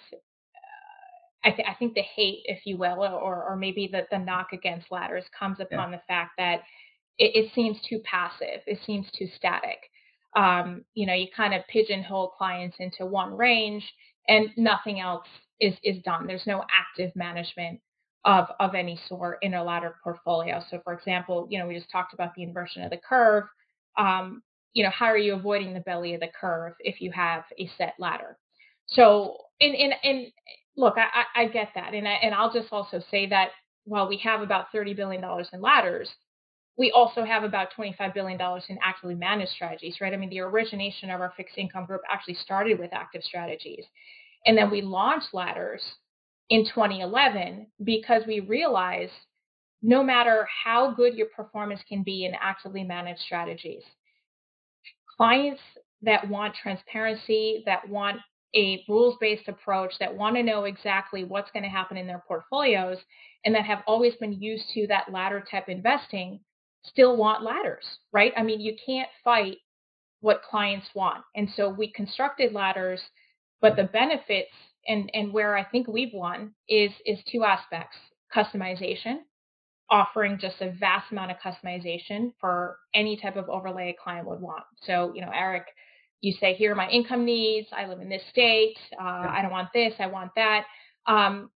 [1.43, 4.49] I, th- I, think the hate, if you will, or, or maybe the, the knock
[4.51, 5.97] against ladders comes upon yeah.
[5.97, 6.61] the fact that
[7.17, 9.79] it, it, seems too passive, it seems too static.
[10.35, 13.83] Um, you know, you kind of pigeonhole clients into one range,
[14.27, 15.25] and nothing else
[15.61, 16.27] is is done.
[16.27, 17.79] There's no active management
[18.25, 20.61] of of any sort in a ladder portfolio.
[20.69, 23.45] So, for example, you know, we just talked about the inversion of the curve.
[23.97, 24.43] Um,
[24.77, 27.67] you know, how are you avoiding the belly of the curve if you have a
[27.79, 28.37] set ladder?
[28.85, 30.27] So, and in in
[30.75, 33.49] look, I, I get that, and I, and I'll just also say that
[33.85, 36.11] while we have about thirty billion dollars in ladders,
[36.77, 40.13] we also have about $25 billion in actively managed strategies, right?
[40.13, 43.83] I mean, the origination of our fixed income group actually started with active strategies.
[44.45, 45.81] And then we launched ladders
[46.51, 49.11] in 2011 because we realized
[49.81, 53.83] no matter how good your performance can be in actively managed strategies,
[55.17, 55.61] clients
[56.03, 58.17] that want transparency, that want
[58.55, 62.23] a rules based approach that want to know exactly what's going to happen in their
[62.27, 62.97] portfolios
[63.43, 66.39] and that have always been used to that ladder type investing
[66.83, 68.31] still want ladders, right?
[68.37, 69.57] I mean, you can't fight
[70.21, 71.23] what clients want.
[71.35, 73.01] And so we constructed ladders,
[73.61, 74.51] but the benefits
[74.87, 77.97] and and where I think we've won is is two aspects.
[78.33, 79.19] Customization,
[79.89, 84.41] offering just a vast amount of customization for any type of overlay a client would
[84.41, 84.63] want.
[84.83, 85.65] So, you know, Eric
[86.21, 87.67] you say, here are my income needs.
[87.71, 88.75] I live in this state.
[88.99, 89.93] Uh, I don't want this.
[89.99, 90.63] I want that.
[91.05, 91.51] Um,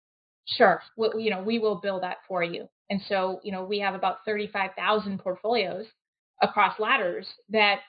[0.45, 2.67] sure, we, you know, we will build that for you.
[2.89, 5.85] And so, you know, we have about 35,000 portfolios
[6.41, 7.79] across ladders that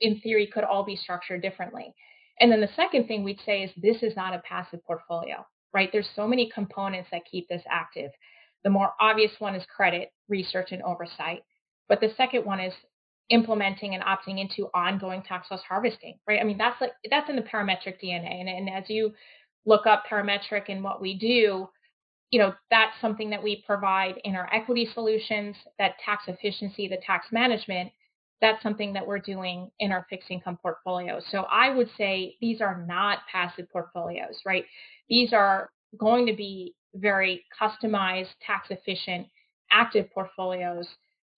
[0.00, 1.94] in theory could all be structured differently.
[2.40, 5.90] And then the second thing we'd say is this is not a passive portfolio, right?
[5.92, 8.10] There's so many components that keep this active.
[8.64, 11.42] The more obvious one is credit, research, and oversight.
[11.88, 12.74] But the second one is
[13.30, 16.40] implementing and opting into ongoing tax loss harvesting, right?
[16.40, 18.40] I mean, that's like that's in the parametric DNA.
[18.40, 19.12] And, and as you
[19.64, 21.68] look up parametric and what we do,
[22.30, 26.98] you know, that's something that we provide in our equity solutions, that tax efficiency, the
[27.04, 27.90] tax management,
[28.40, 31.20] that's something that we're doing in our fixed income portfolio.
[31.30, 34.64] So I would say these are not passive portfolios, right?
[35.08, 39.26] These are going to be very customized, tax efficient,
[39.70, 40.86] active portfolios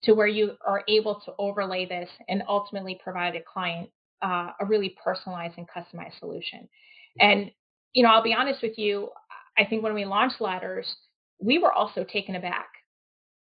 [0.04, 3.88] to where you are able to overlay this and ultimately provide a client
[4.22, 6.68] uh, a really personalized and customized solution.
[7.20, 7.50] And,
[7.92, 9.08] you know, I'll be honest with you,
[9.58, 10.86] I think when we launched Ladders,
[11.40, 12.68] we were also taken aback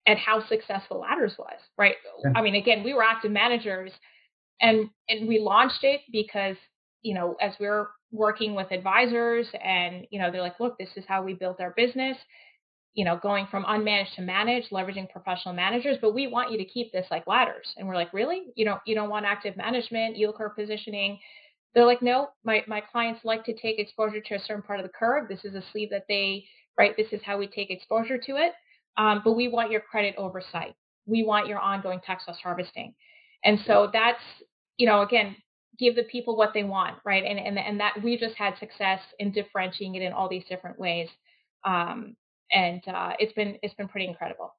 [0.07, 1.94] at how successful Ladders was, right?
[2.25, 2.33] Yeah.
[2.35, 3.92] I mean, again, we were active managers
[4.61, 6.57] and and we launched it because,
[7.03, 10.90] you know, as we we're working with advisors and, you know, they're like, look, this
[10.96, 12.16] is how we built our business
[12.94, 16.64] you know, going from unmanaged to managed, leveraging professional managers, but we want you to
[16.64, 17.73] keep this like ladders.
[17.77, 18.46] And we're like, really?
[18.57, 21.18] You don't you don't want active management, yield curve positioning?
[21.75, 24.85] They're like, no, my my clients like to take exposure to a certain part of
[24.85, 25.29] the curve.
[25.29, 26.44] This is a sleeve that they
[26.77, 26.96] right.
[26.96, 28.53] This is how we take exposure to it.
[28.96, 30.75] Um, but we want your credit oversight.
[31.07, 32.94] We want your ongoing tax loss harvesting.
[33.44, 34.20] And so that's
[34.79, 35.37] you know again
[35.81, 37.25] give the people what they want, right?
[37.25, 40.79] And and and that we just had success in differentiating it in all these different
[40.79, 41.09] ways.
[41.64, 42.14] Um,
[42.53, 44.55] and uh, it's been it's been pretty incredible.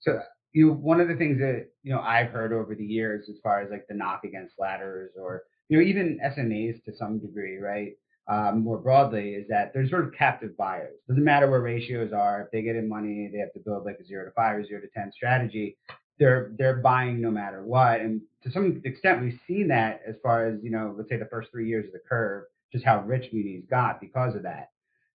[0.00, 0.20] So
[0.52, 3.60] you one of the things that you know I've heard over the years, as far
[3.60, 7.92] as like the knock against ladders, or you know even SMAs to some degree, right?
[8.30, 10.94] Um, more broadly, is that they're sort of captive buyers.
[11.08, 12.42] Doesn't matter where ratios are.
[12.42, 14.64] If they get in money, they have to build like a zero to five or
[14.64, 15.78] zero to ten strategy.
[16.18, 18.00] They're they're buying no matter what.
[18.00, 21.26] And to some extent, we've seen that as far as you know, let's say the
[21.26, 24.70] first three years of the curve, just how rich munis got because of that.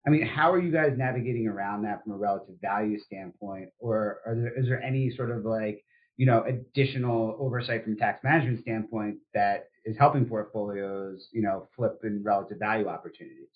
[0.05, 4.19] I mean, how are you guys navigating around that from a relative value standpoint, or
[4.25, 5.83] are there is there any sort of like
[6.17, 11.99] you know additional oversight from tax management standpoint that is helping portfolios you know flip
[12.03, 13.49] in relative value opportunities?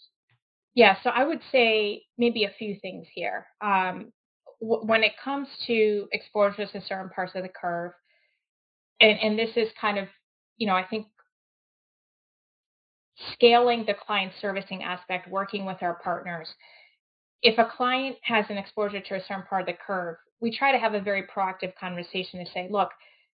[0.75, 3.47] Yeah, so I would say maybe a few things here.
[3.61, 4.11] Um,
[4.61, 7.91] w- when it comes to exposures to certain parts of the curve,
[8.99, 10.07] and, and this is kind of,
[10.57, 11.07] you know, I think
[13.33, 16.47] scaling the client servicing aspect, working with our partners.
[17.41, 20.71] If a client has an exposure to a certain part of the curve, we try
[20.71, 22.89] to have a very proactive conversation to say, look,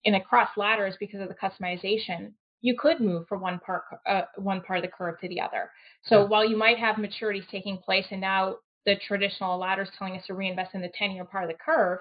[0.03, 4.61] in across ladders, because of the customization, you could move from one part uh, one
[4.61, 5.69] part of the curve to the other.
[6.03, 6.27] So yeah.
[6.27, 10.25] while you might have maturities taking place, and now the traditional ladder is telling us
[10.27, 11.99] to reinvest in the 10 year part of the curve,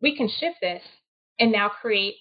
[0.00, 0.82] we can shift this
[1.38, 2.14] and now create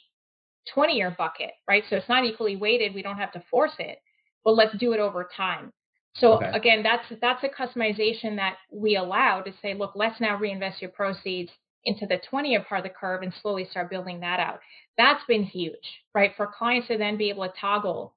[0.74, 1.84] 20 year bucket, right?
[1.90, 2.94] So it's not equally weighted.
[2.94, 4.00] We don't have to force it,
[4.44, 5.72] but let's do it over time.
[6.16, 6.52] So okay.
[6.54, 10.92] again, that's that's a customization that we allow to say, look, let's now reinvest your
[10.92, 11.52] proceeds
[11.86, 14.60] into the 20 year part of the curve and slowly start building that out.
[14.98, 15.76] That's been huge,
[16.14, 16.32] right?
[16.36, 18.16] For clients to then be able to toggle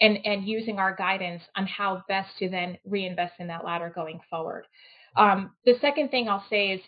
[0.00, 4.20] and, and using our guidance on how best to then reinvest in that ladder going
[4.28, 4.66] forward.
[5.16, 6.80] Um, the second thing I'll say is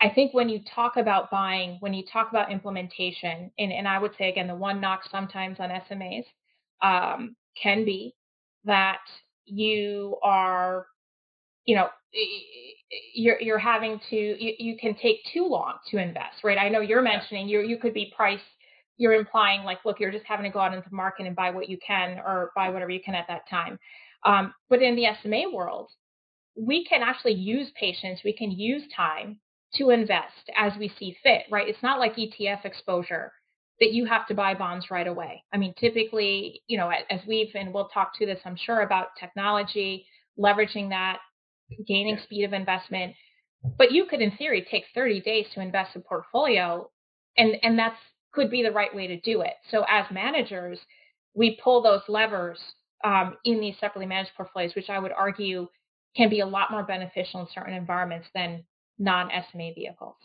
[0.00, 3.98] I think when you talk about buying, when you talk about implementation, and, and I
[3.98, 6.24] would say again, the one knock sometimes on SMAs
[6.82, 8.14] um, can be
[8.64, 9.00] that
[9.46, 10.86] you are,
[11.64, 11.88] you know,
[13.14, 16.58] you're you're having to you, you can take too long to invest, right?
[16.58, 18.40] I know you're mentioning you you could be price.
[18.96, 21.50] You're implying like, look, you're just having to go out into the market and buy
[21.50, 23.78] what you can or buy whatever you can at that time.
[24.24, 25.90] Um, but in the SMA world,
[26.56, 28.20] we can actually use patience.
[28.24, 29.38] We can use time
[29.76, 31.68] to invest as we see fit, right?
[31.68, 33.32] It's not like ETF exposure
[33.80, 35.42] that you have to buy bonds right away.
[35.52, 39.08] I mean, typically, you know, as we've, and we'll talk to this, I'm sure, about
[39.18, 40.06] technology,
[40.38, 41.18] leveraging that,
[41.86, 43.14] gaining speed of investment.
[43.76, 46.88] But you could, in theory, take 30 days to invest a portfolio,
[47.36, 47.96] and, and that's
[48.32, 49.54] could be the right way to do it.
[49.70, 50.78] So as managers,
[51.34, 52.58] we pull those levers
[53.04, 55.68] um, in these separately managed portfolios, which I would argue
[56.16, 58.64] can be a lot more beneficial in certain environments than
[58.98, 60.16] non-SMA vehicles.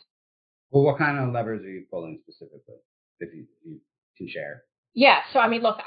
[0.70, 2.76] Well, what kind of levers are you pulling specifically,
[3.18, 3.80] if you, you
[4.16, 4.62] can share?
[4.94, 5.78] Yeah, so I mean, look,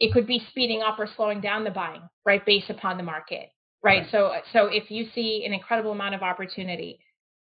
[0.00, 3.50] it could be speeding up or slowing down the buying, right, based upon the market,
[3.82, 4.02] right?
[4.02, 4.06] right.
[4.10, 6.98] So, uh, so if you see an incredible amount of opportunity,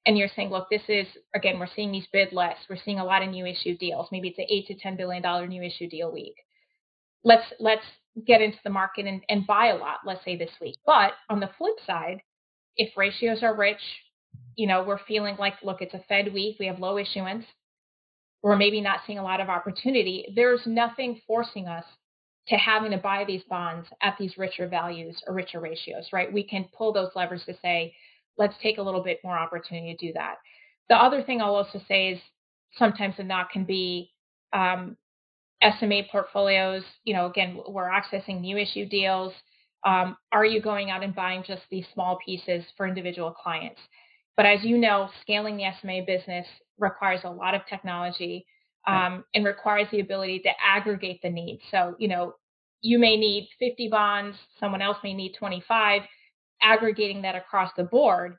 [0.05, 3.05] and you're saying, look, this is again, we're seeing these bid lists, we're seeing a
[3.05, 4.07] lot of new issue deals.
[4.11, 6.35] Maybe it's an eight to ten billion dollar new issue deal week.
[7.23, 7.85] Let's let's
[8.25, 10.77] get into the market and, and buy a lot, let's say this week.
[10.85, 12.21] But on the flip side,
[12.77, 13.81] if ratios are rich,
[14.55, 17.45] you know, we're feeling like, look, it's a Fed week, we have low issuance,
[18.41, 20.31] we're maybe not seeing a lot of opportunity.
[20.35, 21.85] There's nothing forcing us
[22.47, 26.31] to having to buy these bonds at these richer values or richer ratios, right?
[26.31, 27.95] We can pull those levers to say,
[28.37, 30.35] let's take a little bit more opportunity to do that.
[30.89, 32.19] The other thing I'll also say is
[32.77, 34.11] sometimes the knock can be
[34.53, 34.95] um,
[35.79, 36.83] SMA portfolios.
[37.03, 39.33] You know, again, we're accessing new issue deals.
[39.85, 43.79] Um, are you going out and buying just these small pieces for individual clients?
[44.35, 46.45] But as you know, scaling the SMA business
[46.77, 48.45] requires a lot of technology
[48.87, 51.61] um, and requires the ability to aggregate the needs.
[51.71, 52.33] So, you know,
[52.81, 56.01] you may need 50 bonds, someone else may need 25.
[56.61, 58.37] Aggregating that across the board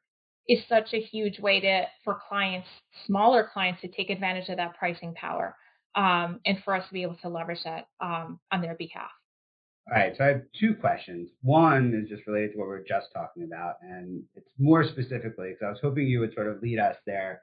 [0.48, 2.68] is such a huge way to for clients,
[3.06, 5.56] smaller clients, to take advantage of that pricing power,
[5.96, 9.10] um, and for us to be able to leverage that um, on their behalf.
[9.88, 11.30] All right, so I have two questions.
[11.42, 15.50] One is just related to what we are just talking about, and it's more specifically
[15.50, 17.42] because I was hoping you would sort of lead us there.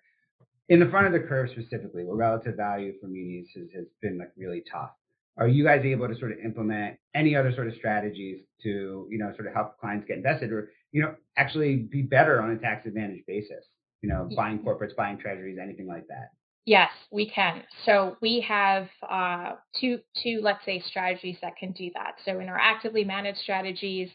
[0.70, 4.18] In the front of the curve specifically, where relative value for munis has, has been
[4.18, 4.92] like really tough.
[5.38, 9.18] Are you guys able to sort of implement any other sort of strategies to, you
[9.18, 12.58] know, sort of help clients get invested or, you know, actually be better on a
[12.58, 13.66] tax advantage basis?
[14.02, 16.32] You know, buying corporates, buying treasuries, anything like that.
[16.66, 17.64] Yes, we can.
[17.86, 22.16] So we have uh, two, two, let's say, strategies that can do that.
[22.24, 24.10] So in our actively managed strategies,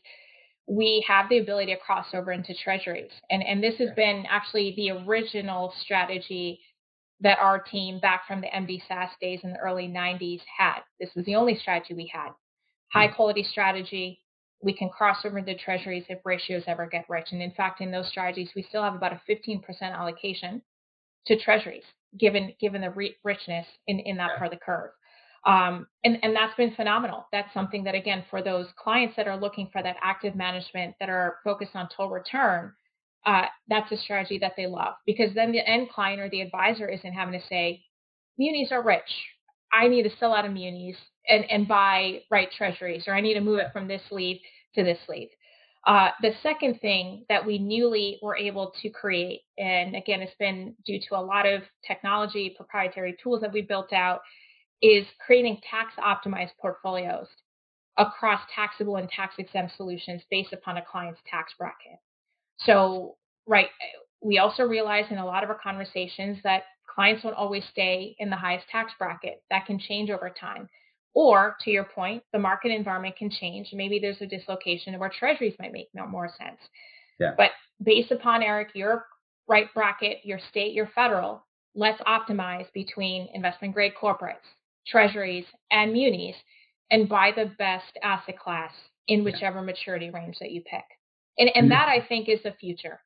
[0.67, 3.11] we have the ability to cross over into treasuries.
[3.31, 6.61] And, and this has been actually the original strategy
[7.21, 8.83] that our team back from the M.D.
[8.89, 10.81] Sass days in the early 90s had.
[11.01, 12.31] This was the only strategy we had.
[12.93, 13.15] High hmm.
[13.15, 14.23] quality strategy.
[14.63, 17.29] We can cross over into treasuries if ratios ever get rich.
[17.33, 20.63] And in fact, in those strategies, we still have about a 15% allocation
[21.27, 21.85] to treasuries
[22.19, 24.39] given given the re- richness in in that yeah.
[24.39, 24.91] part of the curve.
[25.47, 27.27] Um, and and that's been phenomenal.
[27.33, 31.09] That's something that again for those clients that are looking for that active management that
[31.09, 32.73] are focused on total return,
[33.25, 36.89] uh, that's a strategy that they love because then the end client or the advisor
[36.89, 37.83] isn't having to say,
[38.37, 39.11] munis are rich.
[39.73, 40.97] I need to sell out of munis
[41.29, 44.41] and and buy right treasuries, or I need to move it from this sleeve
[44.75, 45.29] to this sleeve.
[45.87, 50.75] Uh, the second thing that we newly were able to create, and again, it's been
[50.85, 54.21] due to a lot of technology, proprietary tools that we built out,
[54.83, 57.27] is creating tax optimized portfolios
[57.97, 61.99] across taxable and tax exempt solutions based upon a client's tax bracket.
[62.59, 63.69] So, right,
[64.21, 68.31] we also realize in a lot of our conversations that clients don't always stay in
[68.31, 69.43] the highest tax bracket.
[69.51, 70.69] That can change over time.
[71.19, 73.71] Or to your point, the market environment can change.
[73.73, 76.61] Maybe there's a dislocation where treasuries might make more sense.
[77.19, 77.33] Yeah.
[77.37, 77.51] But
[77.83, 79.05] based upon Eric, your
[79.49, 81.45] right bracket, your state, your federal,
[81.75, 84.47] let's optimize between investment grade corporates,
[84.87, 86.37] treasuries, and munis
[86.93, 88.71] and buy the best asset class
[89.09, 90.85] in whichever maturity range that you pick.
[91.37, 93.01] And and that I think is the future.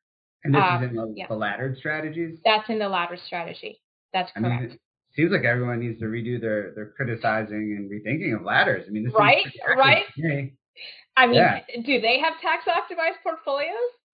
[0.44, 1.28] And this um, is in the, yeah.
[1.28, 2.38] the laddered strategies?
[2.44, 3.80] That's in the ladder strategy.
[4.12, 4.54] That's correct.
[4.54, 4.78] I mean,
[5.14, 8.84] seems like everyone needs to redo their their criticizing and rethinking of ladders.
[8.86, 9.44] I mean, this right,
[9.76, 10.04] right.
[11.16, 11.60] I mean, yeah.
[11.84, 13.68] do they have tax optimized portfolios?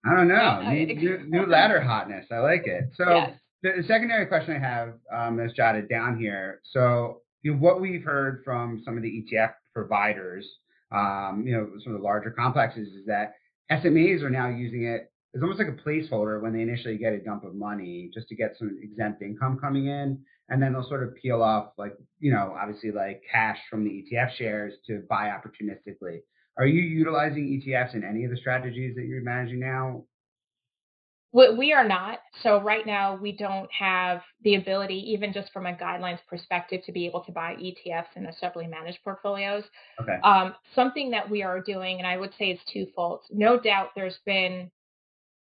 [0.05, 0.61] I don't know.
[0.69, 2.25] new, new, new, ladder hotness.
[2.31, 2.89] I like it.
[2.95, 3.31] So yes.
[3.63, 6.61] the, secondary question I have um, is jotted down here.
[6.71, 10.47] So you know, what we've heard from some of the ETF providers,
[10.91, 13.33] um, you know, some of the larger complexes, is that
[13.71, 17.19] SMAs are now using it as almost like a placeholder when they initially get a
[17.19, 20.19] dump of money, just to get some exempt income coming in,
[20.49, 23.89] and then they'll sort of peel off, like you know, obviously like cash from the
[23.89, 26.19] ETF shares to buy opportunistically.
[26.57, 30.03] Are you utilizing ETFs in any of the strategies that you're managing now?
[31.31, 32.19] We are not.
[32.41, 36.91] So right now we don't have the ability, even just from a guidelines perspective, to
[36.91, 39.63] be able to buy ETFs in a separately managed portfolios.
[40.01, 40.17] Okay.
[40.23, 43.21] Um, something that we are doing, and I would say it's twofold.
[43.29, 44.71] No doubt there's been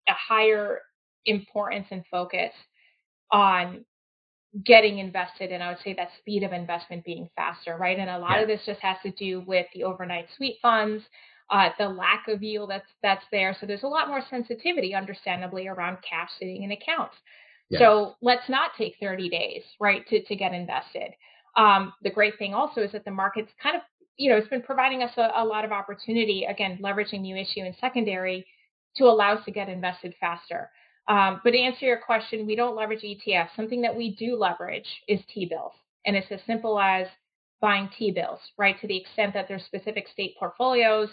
[0.09, 0.79] a higher
[1.27, 2.51] importance and focus
[3.31, 3.85] on
[4.63, 7.99] getting invested and i would say that speed of investment being faster right?
[7.99, 8.41] And a lot yeah.
[8.41, 11.03] of this just has to do with the overnight sweep funds
[11.49, 13.55] uh, the lack of yield that's that's there.
[13.59, 17.15] So there's a lot more sensitivity understandably around cash sitting in accounts.
[17.69, 17.79] Yeah.
[17.79, 21.13] so let's not take 30 days right to, to get invested.
[21.57, 23.81] Um, the great thing also is that the market's kind of
[24.17, 27.61] you know it's been providing us a, a lot of opportunity again leveraging new issue
[27.61, 28.45] and secondary
[28.97, 30.69] to allow us to get invested faster
[31.07, 33.49] um, but to answer your question, we don't leverage ETFs.
[33.55, 35.73] Something that we do leverage is T bills.
[36.05, 37.07] And it's as simple as
[37.61, 38.79] buying T bills, right?
[38.81, 41.09] To the extent that there's specific state portfolios.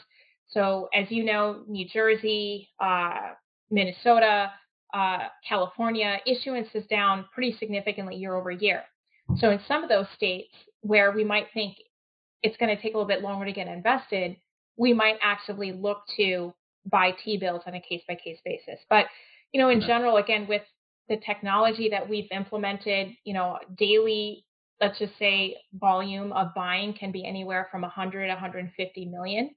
[0.49, 3.33] So, as you know, New Jersey, uh,
[3.71, 4.53] Minnesota,
[4.95, 8.83] uh, California, issuance is down pretty significantly year over year.
[9.39, 11.77] So, in some of those states where we might think
[12.43, 14.37] it's going to take a little bit longer to get invested,
[14.77, 16.53] we might actively look to
[16.91, 18.81] buy T bills on a case by case basis.
[18.91, 19.07] But
[19.53, 20.63] you know, in general, again, with
[21.09, 24.45] the technology that we've implemented, you know, daily,
[24.81, 29.51] let's just say volume of buying can be anywhere from 100, 150 million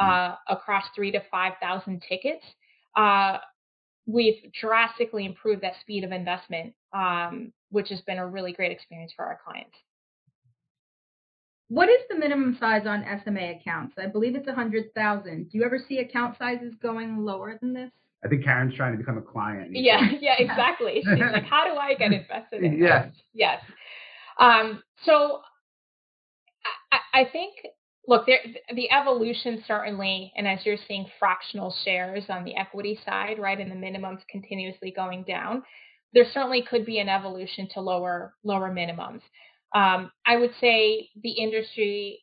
[0.00, 0.06] mm.
[0.06, 2.44] uh, across three to 5,000 tickets.
[2.96, 3.38] Uh,
[4.06, 9.12] we've drastically improved that speed of investment, um, which has been a really great experience
[9.16, 9.76] for our clients.
[11.68, 13.94] What is the minimum size on SMA accounts?
[13.98, 15.50] I believe it's 100,000.
[15.50, 17.90] Do you ever see account sizes going lower than this?
[18.24, 19.70] I think Karen's trying to become a client.
[19.72, 21.02] Yeah, yeah, exactly.
[21.04, 22.78] She's like, how do I get invested in it?
[22.78, 23.06] yes.
[23.06, 23.22] this?
[23.34, 23.60] Yes.
[24.38, 25.40] Um, so
[26.92, 27.54] I, I think,
[28.06, 28.38] look, there,
[28.74, 33.70] the evolution certainly, and as you're seeing fractional shares on the equity side, right, and
[33.70, 35.64] the minimums continuously going down,
[36.14, 39.22] there certainly could be an evolution to lower lower minimums.
[39.74, 42.20] Um, I would say the industry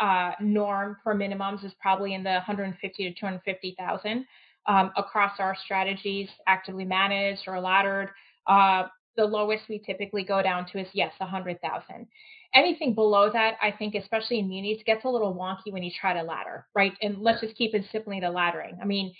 [0.00, 4.24] uh, norm for minimums is probably in the 150 to 250,000
[4.66, 8.10] um, across our strategies, actively managed or laddered.
[8.46, 8.84] Uh,
[9.16, 12.06] the lowest we typically go down to is yes, 100,000.
[12.54, 16.14] Anything below that, I think, especially in munis, gets a little wonky when you try
[16.14, 16.92] to ladder, right?
[17.02, 18.80] And let's just keep it simply to laddering.
[18.80, 19.12] I mean,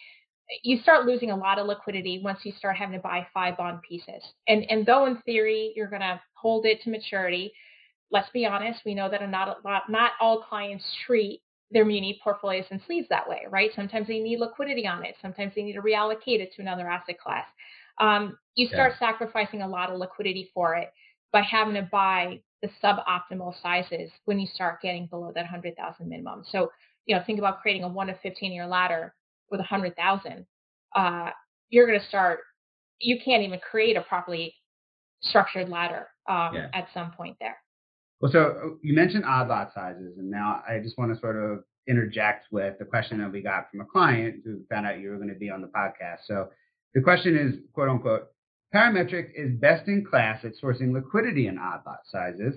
[0.63, 3.81] you start losing a lot of liquidity once you start having to buy five bond
[3.89, 4.23] pieces.
[4.49, 7.53] And and though in theory you're going to hold it to maturity,
[8.11, 11.43] let's be honest, we know that not a lot, not all clients treat
[11.73, 13.71] their muni portfolios and sleeves that way, right?
[13.75, 15.15] Sometimes they need liquidity on it.
[15.23, 17.47] Sometimes they need to reallocate it to another asset class.
[17.99, 19.11] Um, you start yeah.
[19.11, 20.93] sacrificing a lot of liquidity for it
[21.33, 26.45] by having to buy the suboptimal sizes when you start getting below that 100,000 minimum.
[26.51, 26.71] So,
[27.07, 29.15] you know, think about creating a one to 15 year ladder
[29.51, 30.47] with 100,000.
[30.95, 31.31] Uh,
[31.71, 32.41] you're going to start,
[33.01, 34.55] you can't even create a properly
[35.23, 36.69] structured ladder um, yeah.
[36.75, 37.57] at some point there.
[38.23, 41.37] Well, so uh, you mentioned odd lot sizes, and now I just want to sort
[41.37, 45.11] of interject with the question that we got from a client who found out you
[45.11, 46.19] were going to be on the podcast.
[46.27, 46.49] So
[46.95, 48.29] the question is, quote unquote,
[48.73, 52.55] Parametric is best in class at sourcing liquidity in odd lot sizes,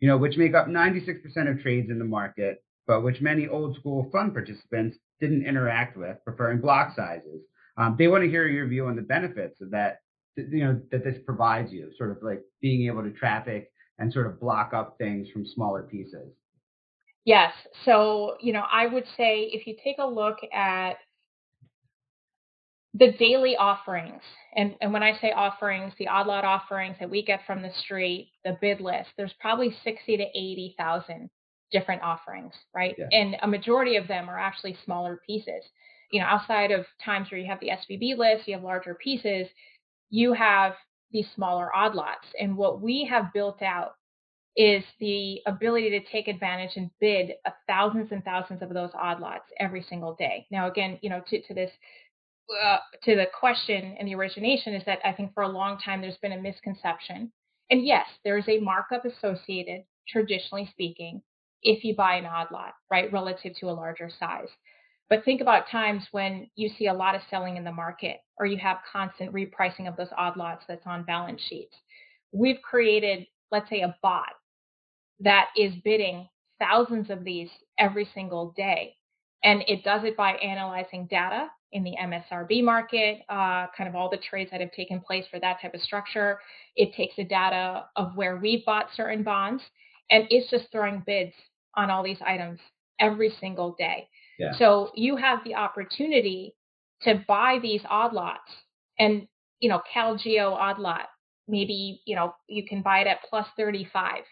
[0.00, 1.16] you know, which make up 96%
[1.50, 6.18] of trades in the market, but which many old school fund participants didn't interact with,
[6.24, 7.40] preferring block sizes.
[7.78, 10.00] Um, they want to hear your view on the benefits of that,
[10.36, 14.26] you know, that this provides you, sort of like being able to traffic and sort
[14.26, 16.32] of block up things from smaller pieces?
[17.24, 17.52] Yes.
[17.84, 20.94] So, you know, I would say if you take a look at
[22.94, 24.22] the daily offerings,
[24.54, 27.72] and, and when I say offerings, the odd lot offerings that we get from the
[27.84, 31.28] street, the bid list, there's probably 60 to 80,000
[31.72, 32.94] different offerings, right?
[32.96, 33.06] Yeah.
[33.10, 35.64] And a majority of them are actually smaller pieces.
[36.12, 39.48] You know, outside of times where you have the SVB list, you have larger pieces,
[40.10, 40.74] you have
[41.10, 42.26] these smaller odd lots.
[42.40, 43.94] And what we have built out
[44.56, 47.32] is the ability to take advantage and bid
[47.66, 50.46] thousands and thousands of those odd lots every single day.
[50.50, 51.70] Now, again, you know, to, to this,
[52.64, 56.00] uh, to the question and the origination is that I think for a long time
[56.00, 57.32] there's been a misconception.
[57.70, 61.20] And yes, there is a markup associated, traditionally speaking,
[61.62, 64.48] if you buy an odd lot, right, relative to a larger size.
[65.08, 68.46] But think about times when you see a lot of selling in the market or
[68.46, 71.74] you have constant repricing of those odd lots that's on balance sheets.
[72.32, 74.32] We've created, let's say, a bot
[75.20, 76.28] that is bidding
[76.58, 77.48] thousands of these
[77.78, 78.94] every single day.
[79.44, 84.10] And it does it by analyzing data in the MSRB market, uh, kind of all
[84.10, 86.40] the trades that have taken place for that type of structure.
[86.74, 89.62] It takes the data of where we bought certain bonds,
[90.10, 91.32] and it's just throwing bids
[91.74, 92.58] on all these items
[92.98, 94.08] every single day.
[94.38, 94.52] Yeah.
[94.58, 96.54] So you have the opportunity
[97.02, 98.50] to buy these odd lots
[98.98, 99.26] and,
[99.60, 101.08] you know, Cal GO odd lot,
[101.48, 104.22] maybe, you know, you can buy it at plus 35,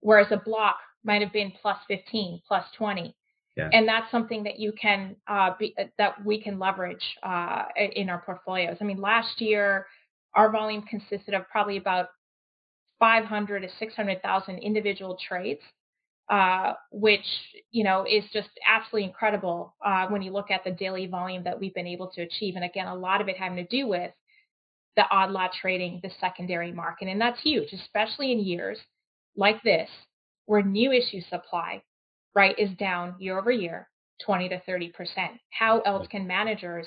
[0.00, 3.14] whereas a block might have been plus 15, plus 20.
[3.56, 3.70] Yeah.
[3.72, 8.10] And that's something that you can uh, be, uh, that we can leverage uh, in
[8.10, 8.76] our portfolios.
[8.80, 9.86] I mean, last year
[10.34, 12.08] our volume consisted of probably about
[12.98, 15.62] 500 to 600,000 individual trades,
[16.28, 17.24] uh, which
[17.70, 21.58] you know is just absolutely incredible uh, when you look at the daily volume that
[21.58, 22.56] we've been able to achieve.
[22.56, 24.10] And again, a lot of it having to do with
[24.96, 28.78] the odd lot trading, the secondary market, and that's huge, especially in years
[29.36, 29.88] like this
[30.46, 31.82] where new issue supply,
[32.34, 33.88] right, is down year over year,
[34.24, 35.32] 20 to 30 percent.
[35.50, 36.86] How else can managers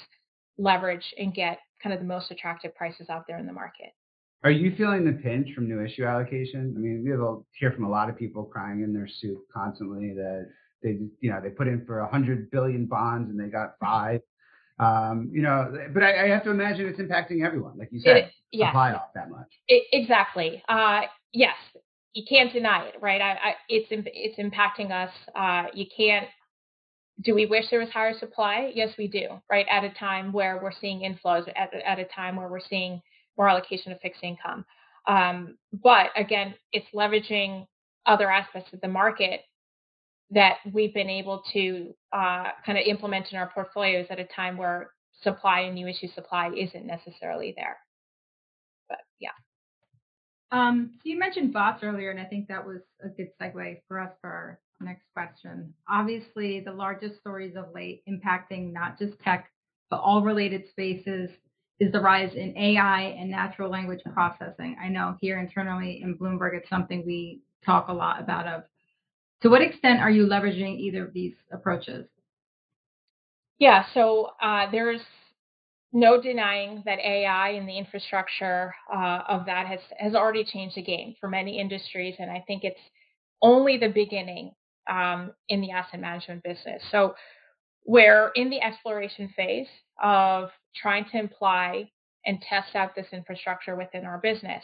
[0.57, 3.93] leverage and get kind of the most attractive prices out there in the market?
[4.43, 6.73] Are you feeling the pinch from new issue allocation?
[6.75, 7.09] I mean, we
[7.59, 10.49] hear from a lot of people crying in their soup constantly that
[10.81, 14.21] they, you know, they put in for a hundred billion bonds and they got five.
[14.79, 18.15] Um, you know, but I, I, have to imagine it's impacting everyone, like you said,
[18.15, 18.31] it,
[18.95, 19.49] off that much.
[19.67, 20.63] It, exactly.
[20.69, 21.01] Uh,
[21.33, 21.55] yes,
[22.13, 23.19] you can't deny it, right?
[23.19, 25.11] I, I, it's it's impacting us.
[25.35, 26.27] Uh, you can't.
[27.21, 28.71] Do we wish there was higher supply?
[28.73, 29.27] Yes, we do.
[29.49, 33.01] Right at a time where we're seeing inflows, at, at a time where we're seeing
[33.39, 34.65] more allocation of fixed income.
[35.07, 37.65] Um, but again, it's leveraging
[38.05, 39.41] other aspects of the market
[40.31, 44.57] that we've been able to uh, kind of implement in our portfolios at a time
[44.57, 44.91] where
[45.23, 47.77] supply and new issue supply isn't necessarily there.
[48.89, 49.29] But yeah.
[50.51, 53.99] Um, so you mentioned bots earlier, and I think that was a good segue for
[53.99, 55.73] us for our next question.
[55.89, 59.49] Obviously, the largest stories of late impacting not just tech,
[59.89, 61.29] but all related spaces
[61.79, 64.75] is the rise in AI and natural language processing.
[64.83, 68.47] I know here internally in Bloomberg, it's something we talk a lot about.
[68.47, 68.63] Of
[69.41, 72.05] to what extent are you leveraging either of these approaches?
[73.59, 75.01] Yeah, so uh, there's
[75.91, 80.81] no denying that AI and the infrastructure uh, of that has has already changed the
[80.81, 82.79] game for many industries, and I think it's
[83.41, 84.51] only the beginning
[84.89, 86.81] um, in the asset management business.
[86.91, 87.15] So
[87.89, 89.65] we're in the exploration phase
[89.99, 91.89] of trying to imply
[92.23, 94.63] and test out this infrastructure within our business.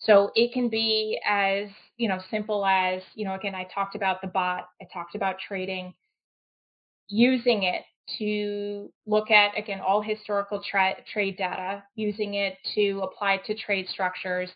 [0.00, 4.20] So it can be as, you know, simple as, you know, again, I talked about
[4.20, 5.94] the bot, I talked about trading,
[7.06, 7.84] using it
[8.18, 13.86] to look at, again, all historical tra- trade data, using it to apply to trade
[13.88, 14.50] structures,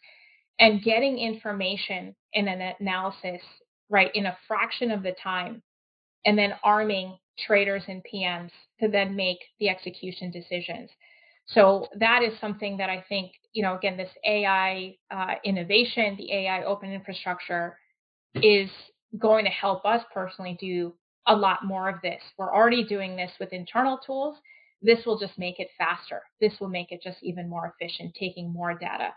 [0.58, 3.40] and getting information in an analysis,
[3.88, 5.62] right, in a fraction of the time,
[6.26, 7.16] and then arming
[7.46, 10.90] traders and PMs to then make the execution decisions.
[11.46, 16.32] So that is something that I think, you know, again, this AI uh, innovation, the
[16.32, 17.76] AI open infrastructure
[18.36, 18.70] is
[19.18, 20.94] going to help us personally do
[21.26, 22.20] a lot more of this.
[22.38, 24.36] We're already doing this with internal tools.
[24.82, 26.22] This will just make it faster.
[26.40, 29.10] This will make it just even more efficient, taking more data.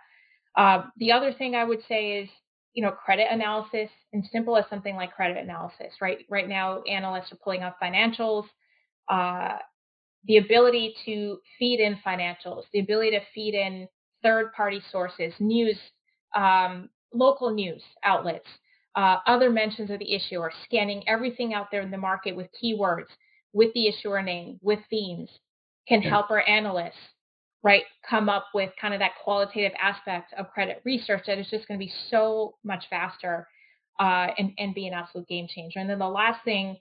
[0.55, 2.29] Uh, the other thing I would say is
[2.73, 6.19] you know, credit analysis and simple as something like credit analysis, right?
[6.29, 8.45] Right now, analysts are pulling up financials,
[9.09, 9.57] uh,
[10.25, 13.87] the ability to feed in financials, the ability to feed in
[14.23, 15.77] third party sources, news,
[16.35, 18.47] um, local news outlets,
[18.95, 22.47] uh, other mentions of the issue, issuer, scanning everything out there in the market with
[22.63, 23.07] keywords,
[23.51, 25.29] with the issuer name, with themes,
[25.87, 26.93] can help our analysts
[27.63, 31.67] right, come up with kind of that qualitative aspect of credit research that is just
[31.67, 33.47] going to be so much faster
[33.99, 35.79] uh, and, and be an absolute game changer.
[35.79, 36.77] And then the last thing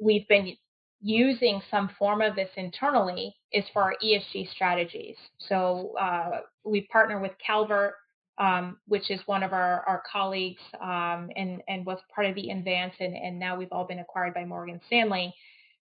[0.00, 0.56] we've been
[1.02, 5.16] using some form of this internally is for our ESG strategies.
[5.38, 7.94] So uh, we partner with Calvert,
[8.38, 12.64] um, which is one of our, our colleagues um, and, and was part of Eaton
[12.64, 15.34] Vance, and, and now we've all been acquired by Morgan Stanley.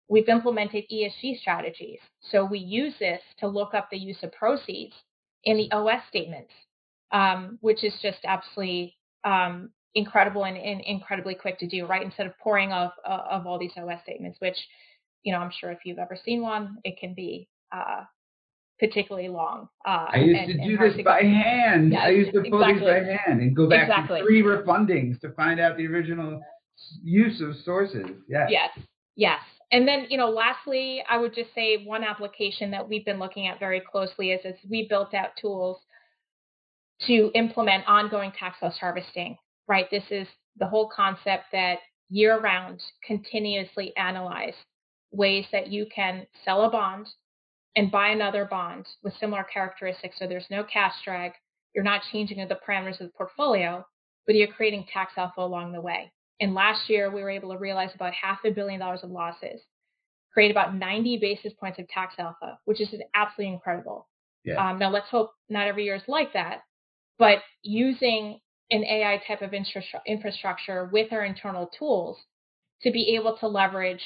[0.08, 1.98] We've implemented ESG strategies.
[2.30, 4.94] So we use this to look up the use of proceeds
[5.44, 6.52] in the OS statements,
[7.12, 12.02] um, which is just absolutely um, incredible and, and, incredibly quick to do, right?
[12.02, 14.56] Instead of pouring of uh, of all these OS statements, which
[15.22, 18.02] you know I'm sure if you've ever seen one, it can be uh,
[18.78, 19.68] particularly long.
[19.86, 21.96] Uh, I used and, to do this by hand.
[21.96, 22.80] I used to pull exactly.
[22.80, 24.20] these by hand and go back exactly.
[24.20, 26.40] to three refundings to find out the original
[27.02, 28.06] use of sources.
[28.28, 28.48] Yes.
[28.50, 28.70] Yes.
[29.14, 29.40] Yes.
[29.72, 33.46] And then, you know, lastly, I would just say one application that we've been looking
[33.46, 35.78] at very closely is as we built out tools
[37.06, 39.86] to implement ongoing tax loss harvesting, right?
[39.90, 41.78] This is the whole concept that
[42.10, 44.54] year round continuously analyze
[45.10, 47.08] ways that you can sell a bond
[47.74, 50.16] and buy another bond with similar characteristics.
[50.18, 51.32] So there's no cash drag.
[51.74, 53.86] You're not changing the parameters of the portfolio,
[54.26, 56.12] but you're creating tax alpha along the way.
[56.42, 59.60] And last year, we were able to realize about half a billion dollars of losses,
[60.34, 64.08] create about 90 basis points of tax alpha, which is absolutely incredible.
[64.42, 64.56] Yeah.
[64.56, 66.62] Um, now, let's hope not every year is like that,
[67.16, 68.40] but using
[68.72, 72.18] an AI type of infrastructure with our internal tools
[72.82, 74.02] to be able to leverage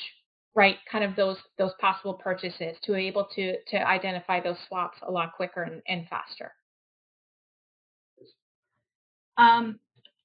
[0.55, 4.99] right kind of those those possible purchases to be able to to identify those swaps
[5.07, 6.53] a lot quicker and, and faster
[9.39, 9.79] um,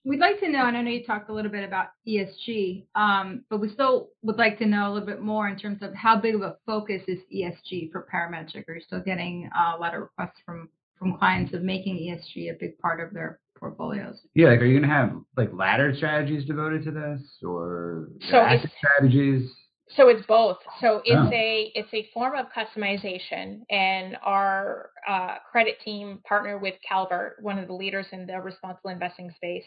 [0.03, 3.43] we'd like to know and i know you talked a little bit about esg um,
[3.49, 6.19] but we still would like to know a little bit more in terms of how
[6.19, 9.93] big of a focus is esg for parametric are you still getting uh, a lot
[9.93, 14.19] of requests from from clients of making esg a big part of their portfolios.
[14.33, 18.37] Yeah like are you going to have like ladder strategies devoted to this or so
[18.37, 19.51] asset strategies
[19.95, 20.57] so it's both.
[20.79, 21.31] So it's oh.
[21.33, 27.57] a it's a form of customization, and our uh, credit team partnered with Calvert, one
[27.57, 29.63] of the leaders in the responsible investing space,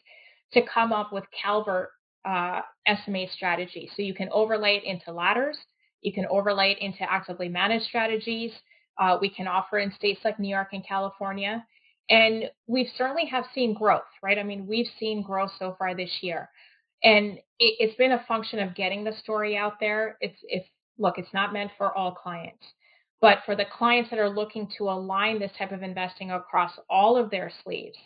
[0.52, 1.90] to come up with Calvert
[2.24, 2.60] uh,
[3.04, 3.90] SMA strategy.
[3.96, 5.58] So you can overlay it into ladders,
[6.00, 8.52] you can overlay it into actively managed strategies.
[8.96, 11.66] Uh, we can offer in states like New York and California,
[12.08, 14.38] and we've certainly have seen growth, right?
[14.38, 16.48] I mean, we've seen growth so far this year
[17.04, 20.16] and it, has been a function of getting the story out there.
[20.20, 20.66] It's it's
[20.98, 22.64] look, it's not meant for all clients,
[23.20, 27.16] but for the clients that are looking to align this type of investing across all
[27.16, 27.96] of their sleeves,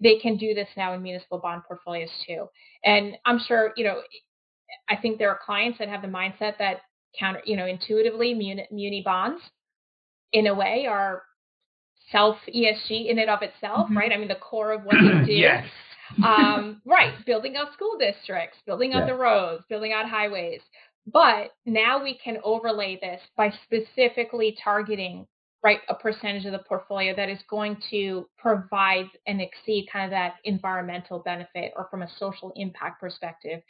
[0.00, 2.46] they can do this now in municipal bond portfolios too.
[2.84, 4.00] And I'm sure you know,
[4.88, 6.80] I think there are clients that have the mindset that
[7.18, 9.42] counter, you know, intuitively muni, muni bonds,
[10.32, 11.24] in a way, are
[12.10, 13.98] self ESG in and of itself, mm-hmm.
[13.98, 14.12] right?
[14.12, 15.32] I mean, the core of what you do.
[15.32, 15.66] yes
[16.24, 19.06] um, right, building out school districts, building out yeah.
[19.06, 20.60] the roads, building out highways.
[21.06, 25.26] But now we can overlay this by specifically targeting
[25.64, 30.10] right a percentage of the portfolio that is going to provide and exceed kind of
[30.10, 33.60] that environmental benefit or from a social impact perspective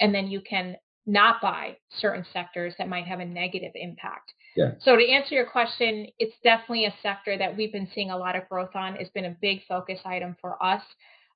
[0.00, 0.76] and then you can
[1.06, 4.72] not buy certain sectors that might have a negative impact yeah.
[4.80, 8.36] So to answer your question, it's definitely a sector that we've been seeing a lot
[8.36, 8.96] of growth on.
[8.96, 10.82] It's been a big focus item for us.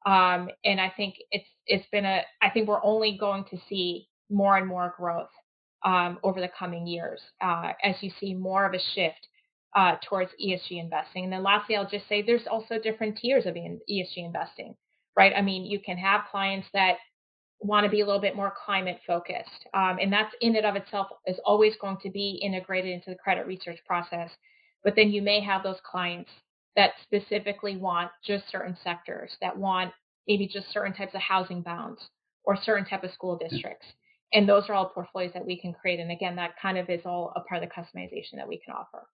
[0.06, 4.08] Um, and I think it's it's been a I think we're only going to see
[4.30, 5.30] more and more growth
[5.84, 9.28] um, over the coming years uh, as you see more of a shift
[9.74, 11.24] uh, towards ESG investing.
[11.24, 14.74] And then lastly, I'll just say there's also different tiers of ESG investing,
[15.16, 15.32] right?
[15.36, 16.96] I mean, you can have clients that
[17.60, 20.76] want to be a little bit more climate focused, um, and that's in and of
[20.76, 24.30] itself is always going to be integrated into the credit research process.
[24.82, 26.30] But then you may have those clients
[26.76, 29.92] that specifically want just certain sectors, that want
[30.26, 32.00] maybe just certain types of housing bounds
[32.44, 33.86] or certain type of school districts.
[34.32, 36.00] And those are all portfolios that we can create.
[36.00, 38.74] And again, that kind of is all a part of the customization that we can
[38.74, 39.06] offer.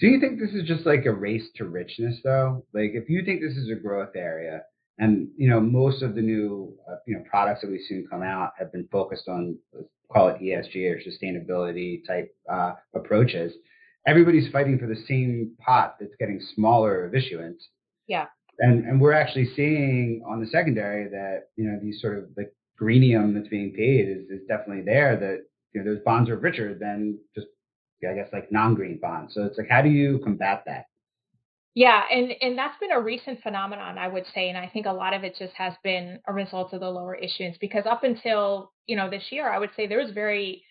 [0.00, 2.64] Do you think this is just like a race to richness, though?
[2.72, 4.62] Like, if you think this is a growth area,
[4.98, 8.22] and you know, most of the new uh, you know products that we've seen come
[8.22, 9.58] out have been focused on
[10.12, 13.52] call it ESG or sustainability type uh, approaches
[14.08, 17.62] everybody's fighting for the same pot that's getting smaller of issuance.
[18.06, 18.26] Yeah.
[18.58, 22.50] And and we're actually seeing on the secondary that you know these sort of the
[22.76, 25.16] greenium that's being paid is is definitely there.
[25.16, 27.46] That you know those bonds are richer than just
[28.08, 29.34] I guess like non-green bonds.
[29.34, 30.86] So it's like how do you combat that?
[31.74, 34.92] Yeah, and and that's been a recent phenomenon, I would say, and I think a
[34.92, 38.72] lot of it just has been a result of the lower issuance because up until
[38.86, 40.64] you know this year, I would say there was very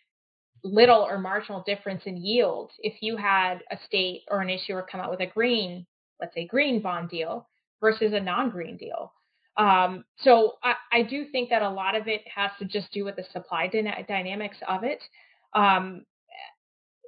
[0.64, 5.00] little or marginal difference in yield if you had a state or an issuer come
[5.00, 5.86] out with a green,
[6.20, 7.48] let's say green bond deal
[7.82, 9.14] versus a non-green deal.
[9.58, 13.04] Um, so I, I, do think that a lot of it has to just do
[13.04, 15.02] with the supply dyna- dynamics of it.
[15.54, 16.06] Um,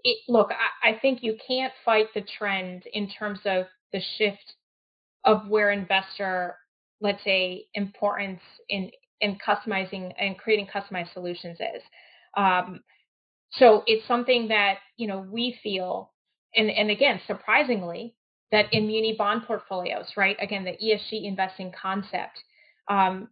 [0.04, 4.56] it look, I, I think you can't fight the trend in terms of the shift
[5.26, 6.56] of where investor,
[7.02, 8.90] let's say, importance in
[9.22, 11.84] in customizing and creating customized solutions is.
[12.38, 12.80] Um,
[13.52, 16.12] so it's something that, you know, we feel,
[16.56, 18.16] and, and again, surprisingly,
[18.52, 20.36] that in muni bond portfolios, right?
[20.40, 22.40] Again, the ESG investing concept,
[22.88, 23.30] um,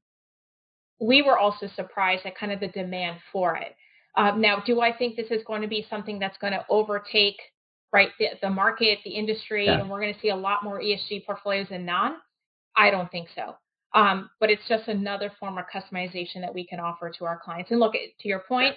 [1.00, 3.76] we were also surprised at kind of the demand for it.
[4.16, 7.40] Um, now, do I think this is going to be something that's going to overtake
[7.94, 9.80] right the, the market, the industry, yeah.
[9.80, 12.16] and we're going to see a lot more ESG portfolios than non?
[12.76, 13.56] I don't think so.
[13.94, 17.72] Um, but it's just another form of customization that we can offer to our clients.
[17.72, 18.76] And look, to your point,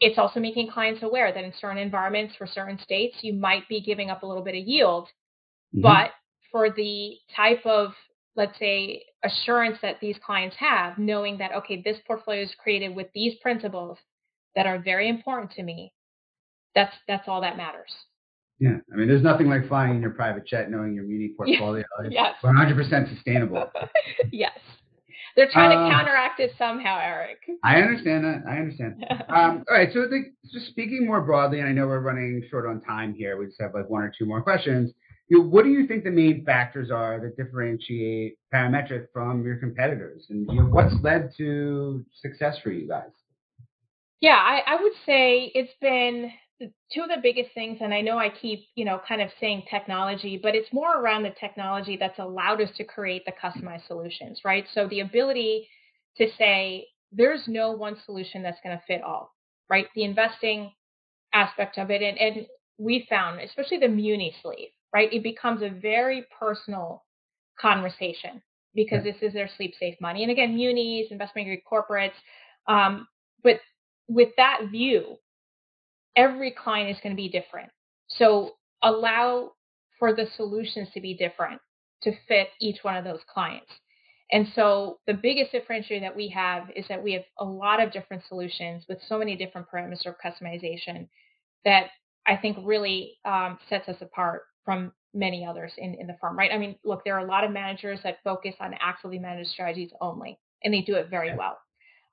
[0.00, 3.80] it's also making clients aware that in certain environments for certain states, you might be
[3.80, 5.04] giving up a little bit of yield.
[5.74, 5.82] Mm-hmm.
[5.82, 6.10] But
[6.52, 7.92] for the type of,
[8.34, 13.08] let's say, assurance that these clients have, knowing that, okay, this portfolio is created with
[13.14, 13.98] these principles
[14.54, 15.92] that are very important to me,
[16.74, 17.90] that's that's all that matters.
[18.58, 21.84] Yeah, I mean, there's nothing like flying in your private jet knowing your muni portfolio
[22.04, 22.34] is yes.
[22.42, 23.70] 100% sustainable.
[24.32, 24.58] yes.
[25.36, 27.38] They're trying uh, to counteract it somehow, Eric.
[27.62, 28.42] I understand that.
[28.48, 29.04] I understand.
[29.28, 29.90] um, all right.
[29.92, 33.36] So, the, just speaking more broadly, and I know we're running short on time here.
[33.36, 34.92] We just have like one or two more questions.
[35.28, 39.56] You know, what do you think the main factors are that differentiate Parametric from your
[39.56, 43.10] competitors, and you know, what's led to success for you guys?
[44.20, 46.30] Yeah, I, I would say it's been
[46.60, 49.64] two of the biggest things, and I know I keep, you know, kind of saying
[49.70, 54.40] technology, but it's more around the technology that's allowed us to create the customized solutions,
[54.44, 54.64] right?
[54.74, 55.68] So the ability
[56.16, 59.34] to say there's no one solution that's going to fit all,
[59.68, 59.86] right?
[59.94, 60.72] The investing
[61.34, 62.46] aspect of it, and, and
[62.78, 65.12] we found, especially the Muni sleeve, right?
[65.12, 67.04] It becomes a very personal
[67.60, 68.42] conversation
[68.74, 70.22] because this is their sleep safe money.
[70.22, 72.12] And again, munis, investment grade corporates,
[72.68, 73.06] um,
[73.42, 73.60] but
[74.08, 75.18] with that view,
[76.16, 77.70] every client is going to be different.
[78.08, 78.52] So
[78.82, 79.52] allow
[79.98, 81.60] for the solutions to be different
[82.02, 83.70] to fit each one of those clients.
[84.32, 87.92] And so the biggest differentiator that we have is that we have a lot of
[87.92, 91.08] different solutions with so many different parameters of customization
[91.64, 91.86] that
[92.26, 96.50] I think really um, sets us apart from many others in, in the firm, right?
[96.52, 99.90] I mean, look, there are a lot of managers that focus on actively managed strategies
[100.00, 101.56] only, and they do it very well.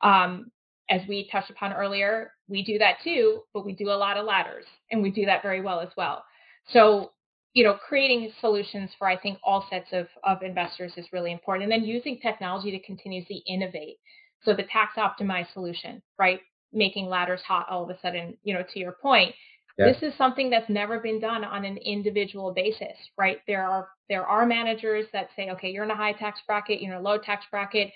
[0.02, 0.52] Um,
[0.90, 4.26] as we touched upon earlier, we do that too, but we do a lot of
[4.26, 6.24] ladders and we do that very well as well.
[6.72, 7.12] So,
[7.54, 11.72] you know, creating solutions for I think all sets of, of investors is really important.
[11.72, 13.98] And then using technology to continuously innovate.
[14.44, 16.42] So the tax optimized solution, right?
[16.74, 19.34] Making ladders hot all of a sudden, you know, to your point,
[19.78, 19.86] yeah.
[19.86, 23.38] this is something that's never been done on an individual basis, right?
[23.48, 26.94] There are there are managers that say, okay, you're in a high tax bracket, you're
[26.94, 27.92] in a low tax bracket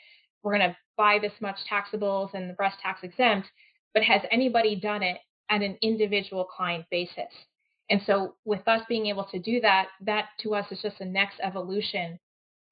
[0.47, 3.49] we're going to buy this much taxables and the rest tax exempt,
[3.93, 5.17] but has anybody done it
[5.49, 7.33] at an individual client basis?
[7.89, 11.05] And so, with us being able to do that, that to us is just the
[11.05, 12.17] next evolution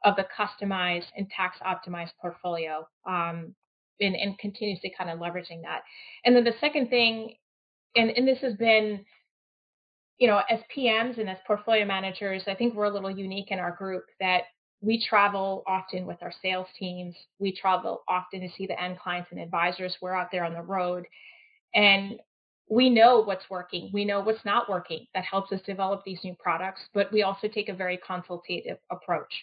[0.06, 3.54] of the customized and tax optimized portfolio, um,
[4.00, 5.82] and, and continuously kind of leveraging that.
[6.24, 7.36] And then the second thing,
[7.96, 9.06] and, and this has been,
[10.18, 13.60] you know, as PMs and as portfolio managers, I think we're a little unique in
[13.60, 14.44] our group that
[14.86, 17.16] we travel often with our sales teams.
[17.40, 19.98] We travel often to see the end clients and advisors.
[20.00, 21.06] We're out there on the road
[21.74, 22.20] and
[22.70, 23.90] we know what's working.
[23.94, 25.08] We know what's not working.
[25.14, 29.34] That helps us develop these new products, but we also take a very consultative approach.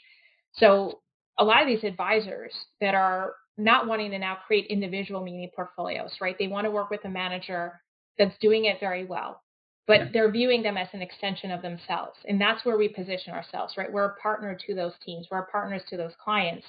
[0.55, 1.01] So
[1.39, 6.13] a lot of these advisors that are not wanting to now create individual mini portfolios,
[6.21, 6.37] right?
[6.39, 7.81] They want to work with a manager
[8.17, 9.41] that's doing it very well
[9.87, 12.17] but they're viewing them as an extension of themselves.
[12.29, 13.93] And that's where we position ourselves, right?
[13.93, 16.65] We're a partner to those teams, we're partners to those clients,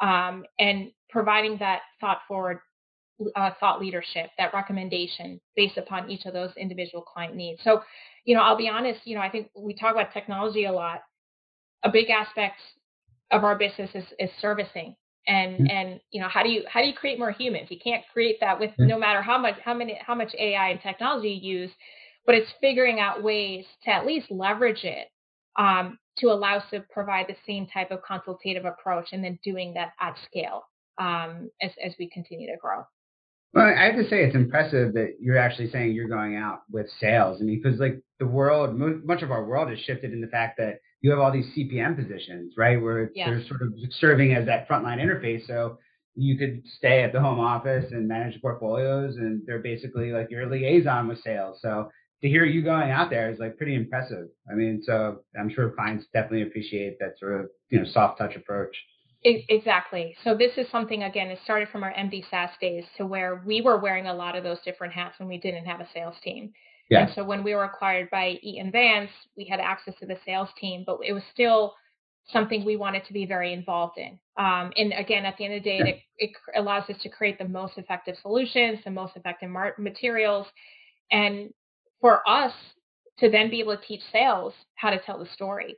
[0.00, 2.60] um, and providing that thought forward
[3.34, 7.60] uh, thought leadership, that recommendation based upon each of those individual client needs.
[7.64, 7.80] So,
[8.26, 11.00] you know, I'll be honest, you know, I think we talk about technology a lot.
[11.82, 12.60] A big aspect
[13.30, 16.86] of our business is, is servicing and and you know how do you how do
[16.86, 19.98] you create more humans you can't create that with no matter how much how many
[20.04, 21.70] how much ai and technology you use
[22.26, 25.08] but it's figuring out ways to at least leverage it
[25.58, 29.74] um, to allow us to provide the same type of consultative approach and then doing
[29.74, 30.62] that at scale
[30.98, 32.82] um, as, as we continue to grow.
[33.54, 36.86] Well, I have to say it's impressive that you're actually saying you're going out with
[37.00, 37.38] sales.
[37.40, 40.58] I mean, because like the world, much of our world has shifted in the fact
[40.58, 43.28] that you have all these CPM positions, right, where yes.
[43.28, 45.46] they're sort of serving as that frontline interface.
[45.46, 45.78] So
[46.14, 50.50] you could stay at the home office and manage portfolios, and they're basically like your
[50.50, 51.58] liaison with sales.
[51.62, 51.90] So
[52.22, 54.28] to hear you going out there is like pretty impressive.
[54.50, 58.36] I mean, so I'm sure clients definitely appreciate that sort of you know soft touch
[58.36, 58.76] approach.
[59.24, 60.14] Exactly.
[60.22, 61.28] So this is something again.
[61.28, 62.24] It started from our M.D.
[62.30, 65.38] Sass days to where we were wearing a lot of those different hats when we
[65.38, 66.52] didn't have a sales team.
[66.90, 67.00] Yeah.
[67.00, 70.48] And so when we were acquired by Eaton Vance, we had access to the sales
[70.60, 71.74] team, but it was still
[72.32, 74.18] something we wanted to be very involved in.
[74.36, 75.86] Um, and again, at the end of the day, yeah.
[75.86, 80.46] it, it, allows us to create the most effective solutions, the most effective mar- materials,
[81.10, 81.52] and
[82.00, 82.52] for us
[83.18, 85.76] to then be able to teach sales how to tell the story.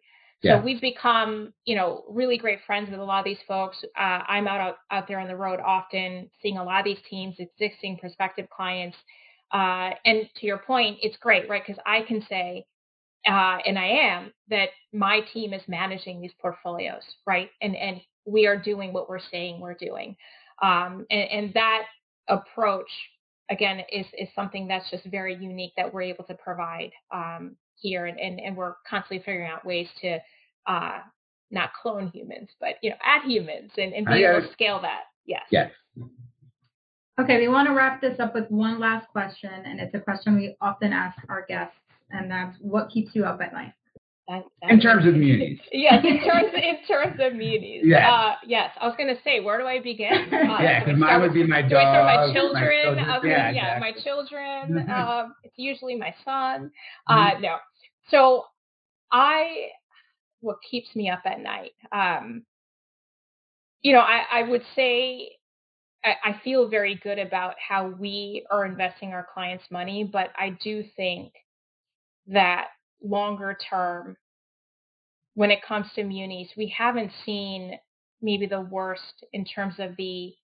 [0.58, 3.76] So we've become, you know, really great friends with a lot of these folks.
[3.98, 7.02] Uh, I'm out, out out there on the road often, seeing a lot of these
[7.10, 8.96] teams, existing prospective clients.
[9.52, 11.62] Uh, and to your point, it's great, right?
[11.66, 12.64] Because I can say,
[13.26, 17.50] uh, and I am, that my team is managing these portfolios, right?
[17.60, 20.16] And and we are doing what we're saying we're doing.
[20.62, 21.82] Um, and, and that
[22.28, 22.90] approach,
[23.50, 28.06] again, is is something that's just very unique that we're able to provide um, here,
[28.06, 30.18] and, and and we're constantly figuring out ways to
[30.66, 30.98] uh,
[31.50, 35.04] not clone humans, but you know, add humans and, and be able to scale that.
[35.26, 35.42] Yes.
[35.50, 35.70] Yes.
[37.20, 40.36] Okay, we want to wrap this up with one last question, and it's a question
[40.36, 41.76] we often ask our guests,
[42.10, 43.72] and that's what keeps you up at night?
[44.28, 45.58] That, that in terms of munis.
[45.72, 47.80] yes, in terms in terms of munis.
[47.82, 48.08] Yes.
[48.12, 48.70] Uh, yes.
[48.78, 50.28] I was going to say, where do I begin?
[50.48, 51.70] Uh, yeah, because mine would be my dog.
[51.70, 52.96] Do I start my children?
[52.96, 53.30] My children.
[53.32, 54.90] yeah, yeah my children.
[54.90, 56.70] um, it's usually my son.
[57.06, 57.42] Uh, mm-hmm.
[57.42, 57.56] No.
[58.10, 58.44] So
[59.12, 59.68] I,
[60.40, 61.72] what keeps me up at night?
[61.92, 62.44] Um,
[63.82, 65.30] you know, I, I would say
[66.04, 70.56] I, I feel very good about how we are investing our clients' money, but I
[70.62, 71.32] do think
[72.28, 72.68] that
[73.02, 74.16] longer term,
[75.34, 77.78] when it comes to munis, we haven't seen
[78.20, 80.34] maybe the worst in terms of the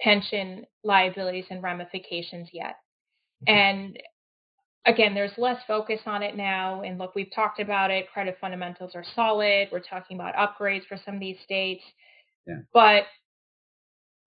[0.00, 2.76] pension liabilities and ramifications yet.
[3.48, 3.54] Mm-hmm.
[3.54, 3.98] And
[4.84, 6.82] again, there's less focus on it now.
[6.82, 8.10] And look, we've talked about it.
[8.12, 9.68] Credit fundamentals are solid.
[9.70, 11.84] We're talking about upgrades for some of these states.
[12.46, 12.56] Yeah.
[12.74, 13.04] But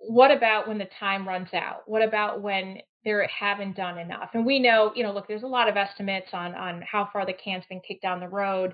[0.08, 1.84] what about when the time runs out?
[1.86, 4.30] What about when they haven't done enough?
[4.34, 7.26] And we know, you know, look, there's a lot of estimates on on how far
[7.26, 8.74] the can's been kicked down the road.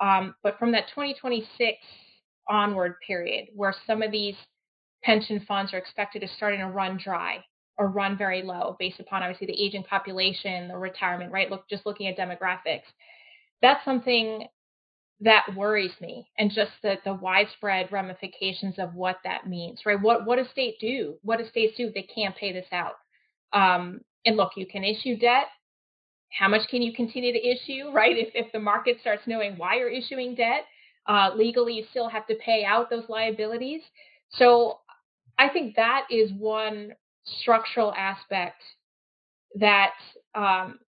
[0.00, 1.78] Um, but from that 2026
[2.48, 4.34] onward period, where some of these
[5.02, 7.44] pension funds are expected to start a run dry
[7.78, 11.50] or run very low based upon obviously the aging population, the retirement, right?
[11.50, 12.82] Look, just looking at demographics.
[13.60, 14.46] That's something
[15.22, 20.00] that worries me and just the, the widespread ramifications of what that means, right?
[20.00, 21.14] What what does state do?
[21.22, 21.90] What does states do?
[21.94, 22.94] They can't pay this out.
[23.52, 25.46] Um, and look, you can issue debt.
[26.30, 28.16] How much can you continue to issue, right?
[28.16, 30.64] If if the market starts knowing why you're issuing debt,
[31.06, 33.82] uh, legally you still have to pay out those liabilities.
[34.30, 34.78] So
[35.38, 36.92] I think that is one
[37.24, 38.62] structural aspect
[39.56, 39.92] that
[40.34, 40.78] um,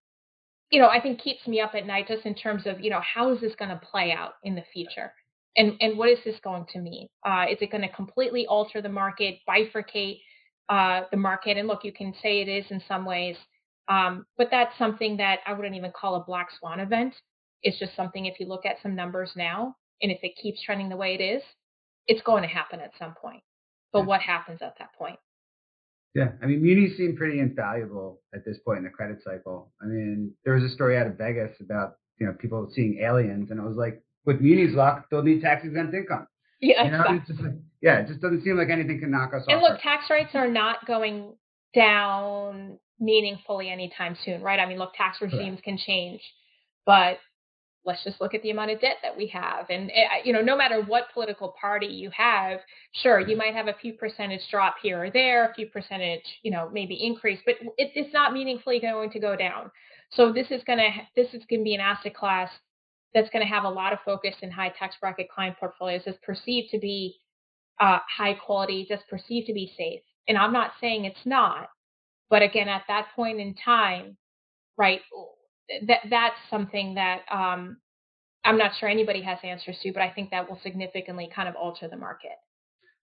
[0.71, 3.01] you know, I think keeps me up at night just in terms of, you know,
[3.01, 5.13] how is this going to play out in the future?
[5.57, 7.07] And, and what is this going to mean?
[7.25, 10.19] Uh, is it going to completely alter the market, bifurcate
[10.69, 11.57] uh, the market?
[11.57, 13.37] And look, you can say it is in some ways,
[13.87, 17.13] um, but that's something that I wouldn't even call a black swan event.
[17.63, 20.89] It's just something, if you look at some numbers now, and if it keeps trending
[20.89, 21.41] the way it is,
[22.07, 23.41] it's going to happen at some point.
[23.93, 25.17] But what happens at that point?
[26.15, 29.73] Yeah, I mean, munis seem pretty infallible at this point in the credit cycle.
[29.81, 33.51] I mean, there was a story out of Vegas about you know people seeing aliens,
[33.51, 36.25] and it was like, with munis luck, they'll need tax exempt income.
[36.61, 37.03] Yeah, you know?
[37.09, 37.35] exactly.
[37.45, 39.63] Like, yeah, it just doesn't seem like anything can knock us and off.
[39.63, 41.33] And look, tax rates are not going
[41.73, 44.59] down meaningfully anytime soon, right?
[44.59, 45.63] I mean, look, tax regimes Correct.
[45.63, 46.21] can change,
[46.85, 47.17] but
[47.85, 49.69] let's just look at the amount of debt that we have.
[49.69, 52.59] And, eh, you know, no matter what political party you have,
[52.93, 56.51] sure, you might have a few percentage drop here or there, a few percentage, you
[56.51, 59.71] know, maybe increase, but it, it's not meaningfully going to go down.
[60.11, 62.49] So this is going to, this is going to be an asset class
[63.13, 66.17] that's going to have a lot of focus in high tax bracket client portfolios that's
[66.23, 67.19] perceived to be
[67.79, 70.01] uh, high quality, that's perceived to be safe.
[70.27, 71.69] And I'm not saying it's not,
[72.29, 74.17] but again, at that point in time,
[74.77, 75.01] right,
[75.87, 77.77] that that's something that um,
[78.43, 81.55] I'm not sure anybody has answers to, but I think that will significantly kind of
[81.55, 82.37] alter the market.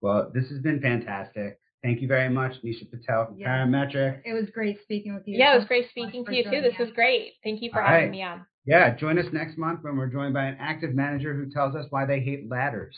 [0.01, 1.59] Well, this has been fantastic.
[1.83, 4.21] Thank you very much, Nisha Patel from Parametric.
[4.23, 5.37] It was great speaking with you.
[5.37, 6.61] Yeah, it was great speaking to you too.
[6.61, 7.33] This was great.
[7.43, 8.11] Thank you for All having right.
[8.11, 8.45] me on.
[8.65, 11.87] Yeah, join us next month when we're joined by an active manager who tells us
[11.89, 12.95] why they hate ladders.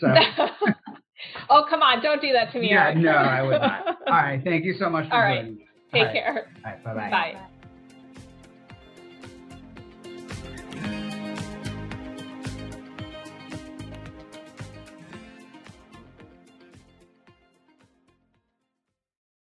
[0.00, 0.08] So.
[1.50, 2.02] oh, come on.
[2.02, 2.70] Don't do that to me.
[2.70, 3.86] Yeah, no, I would not.
[4.08, 4.40] All right.
[4.42, 5.42] Thank you so much for All right.
[5.42, 5.68] joining us.
[5.92, 6.50] Take care.
[6.64, 6.84] All right.
[6.84, 7.10] Bye-bye.
[7.10, 7.48] Bye.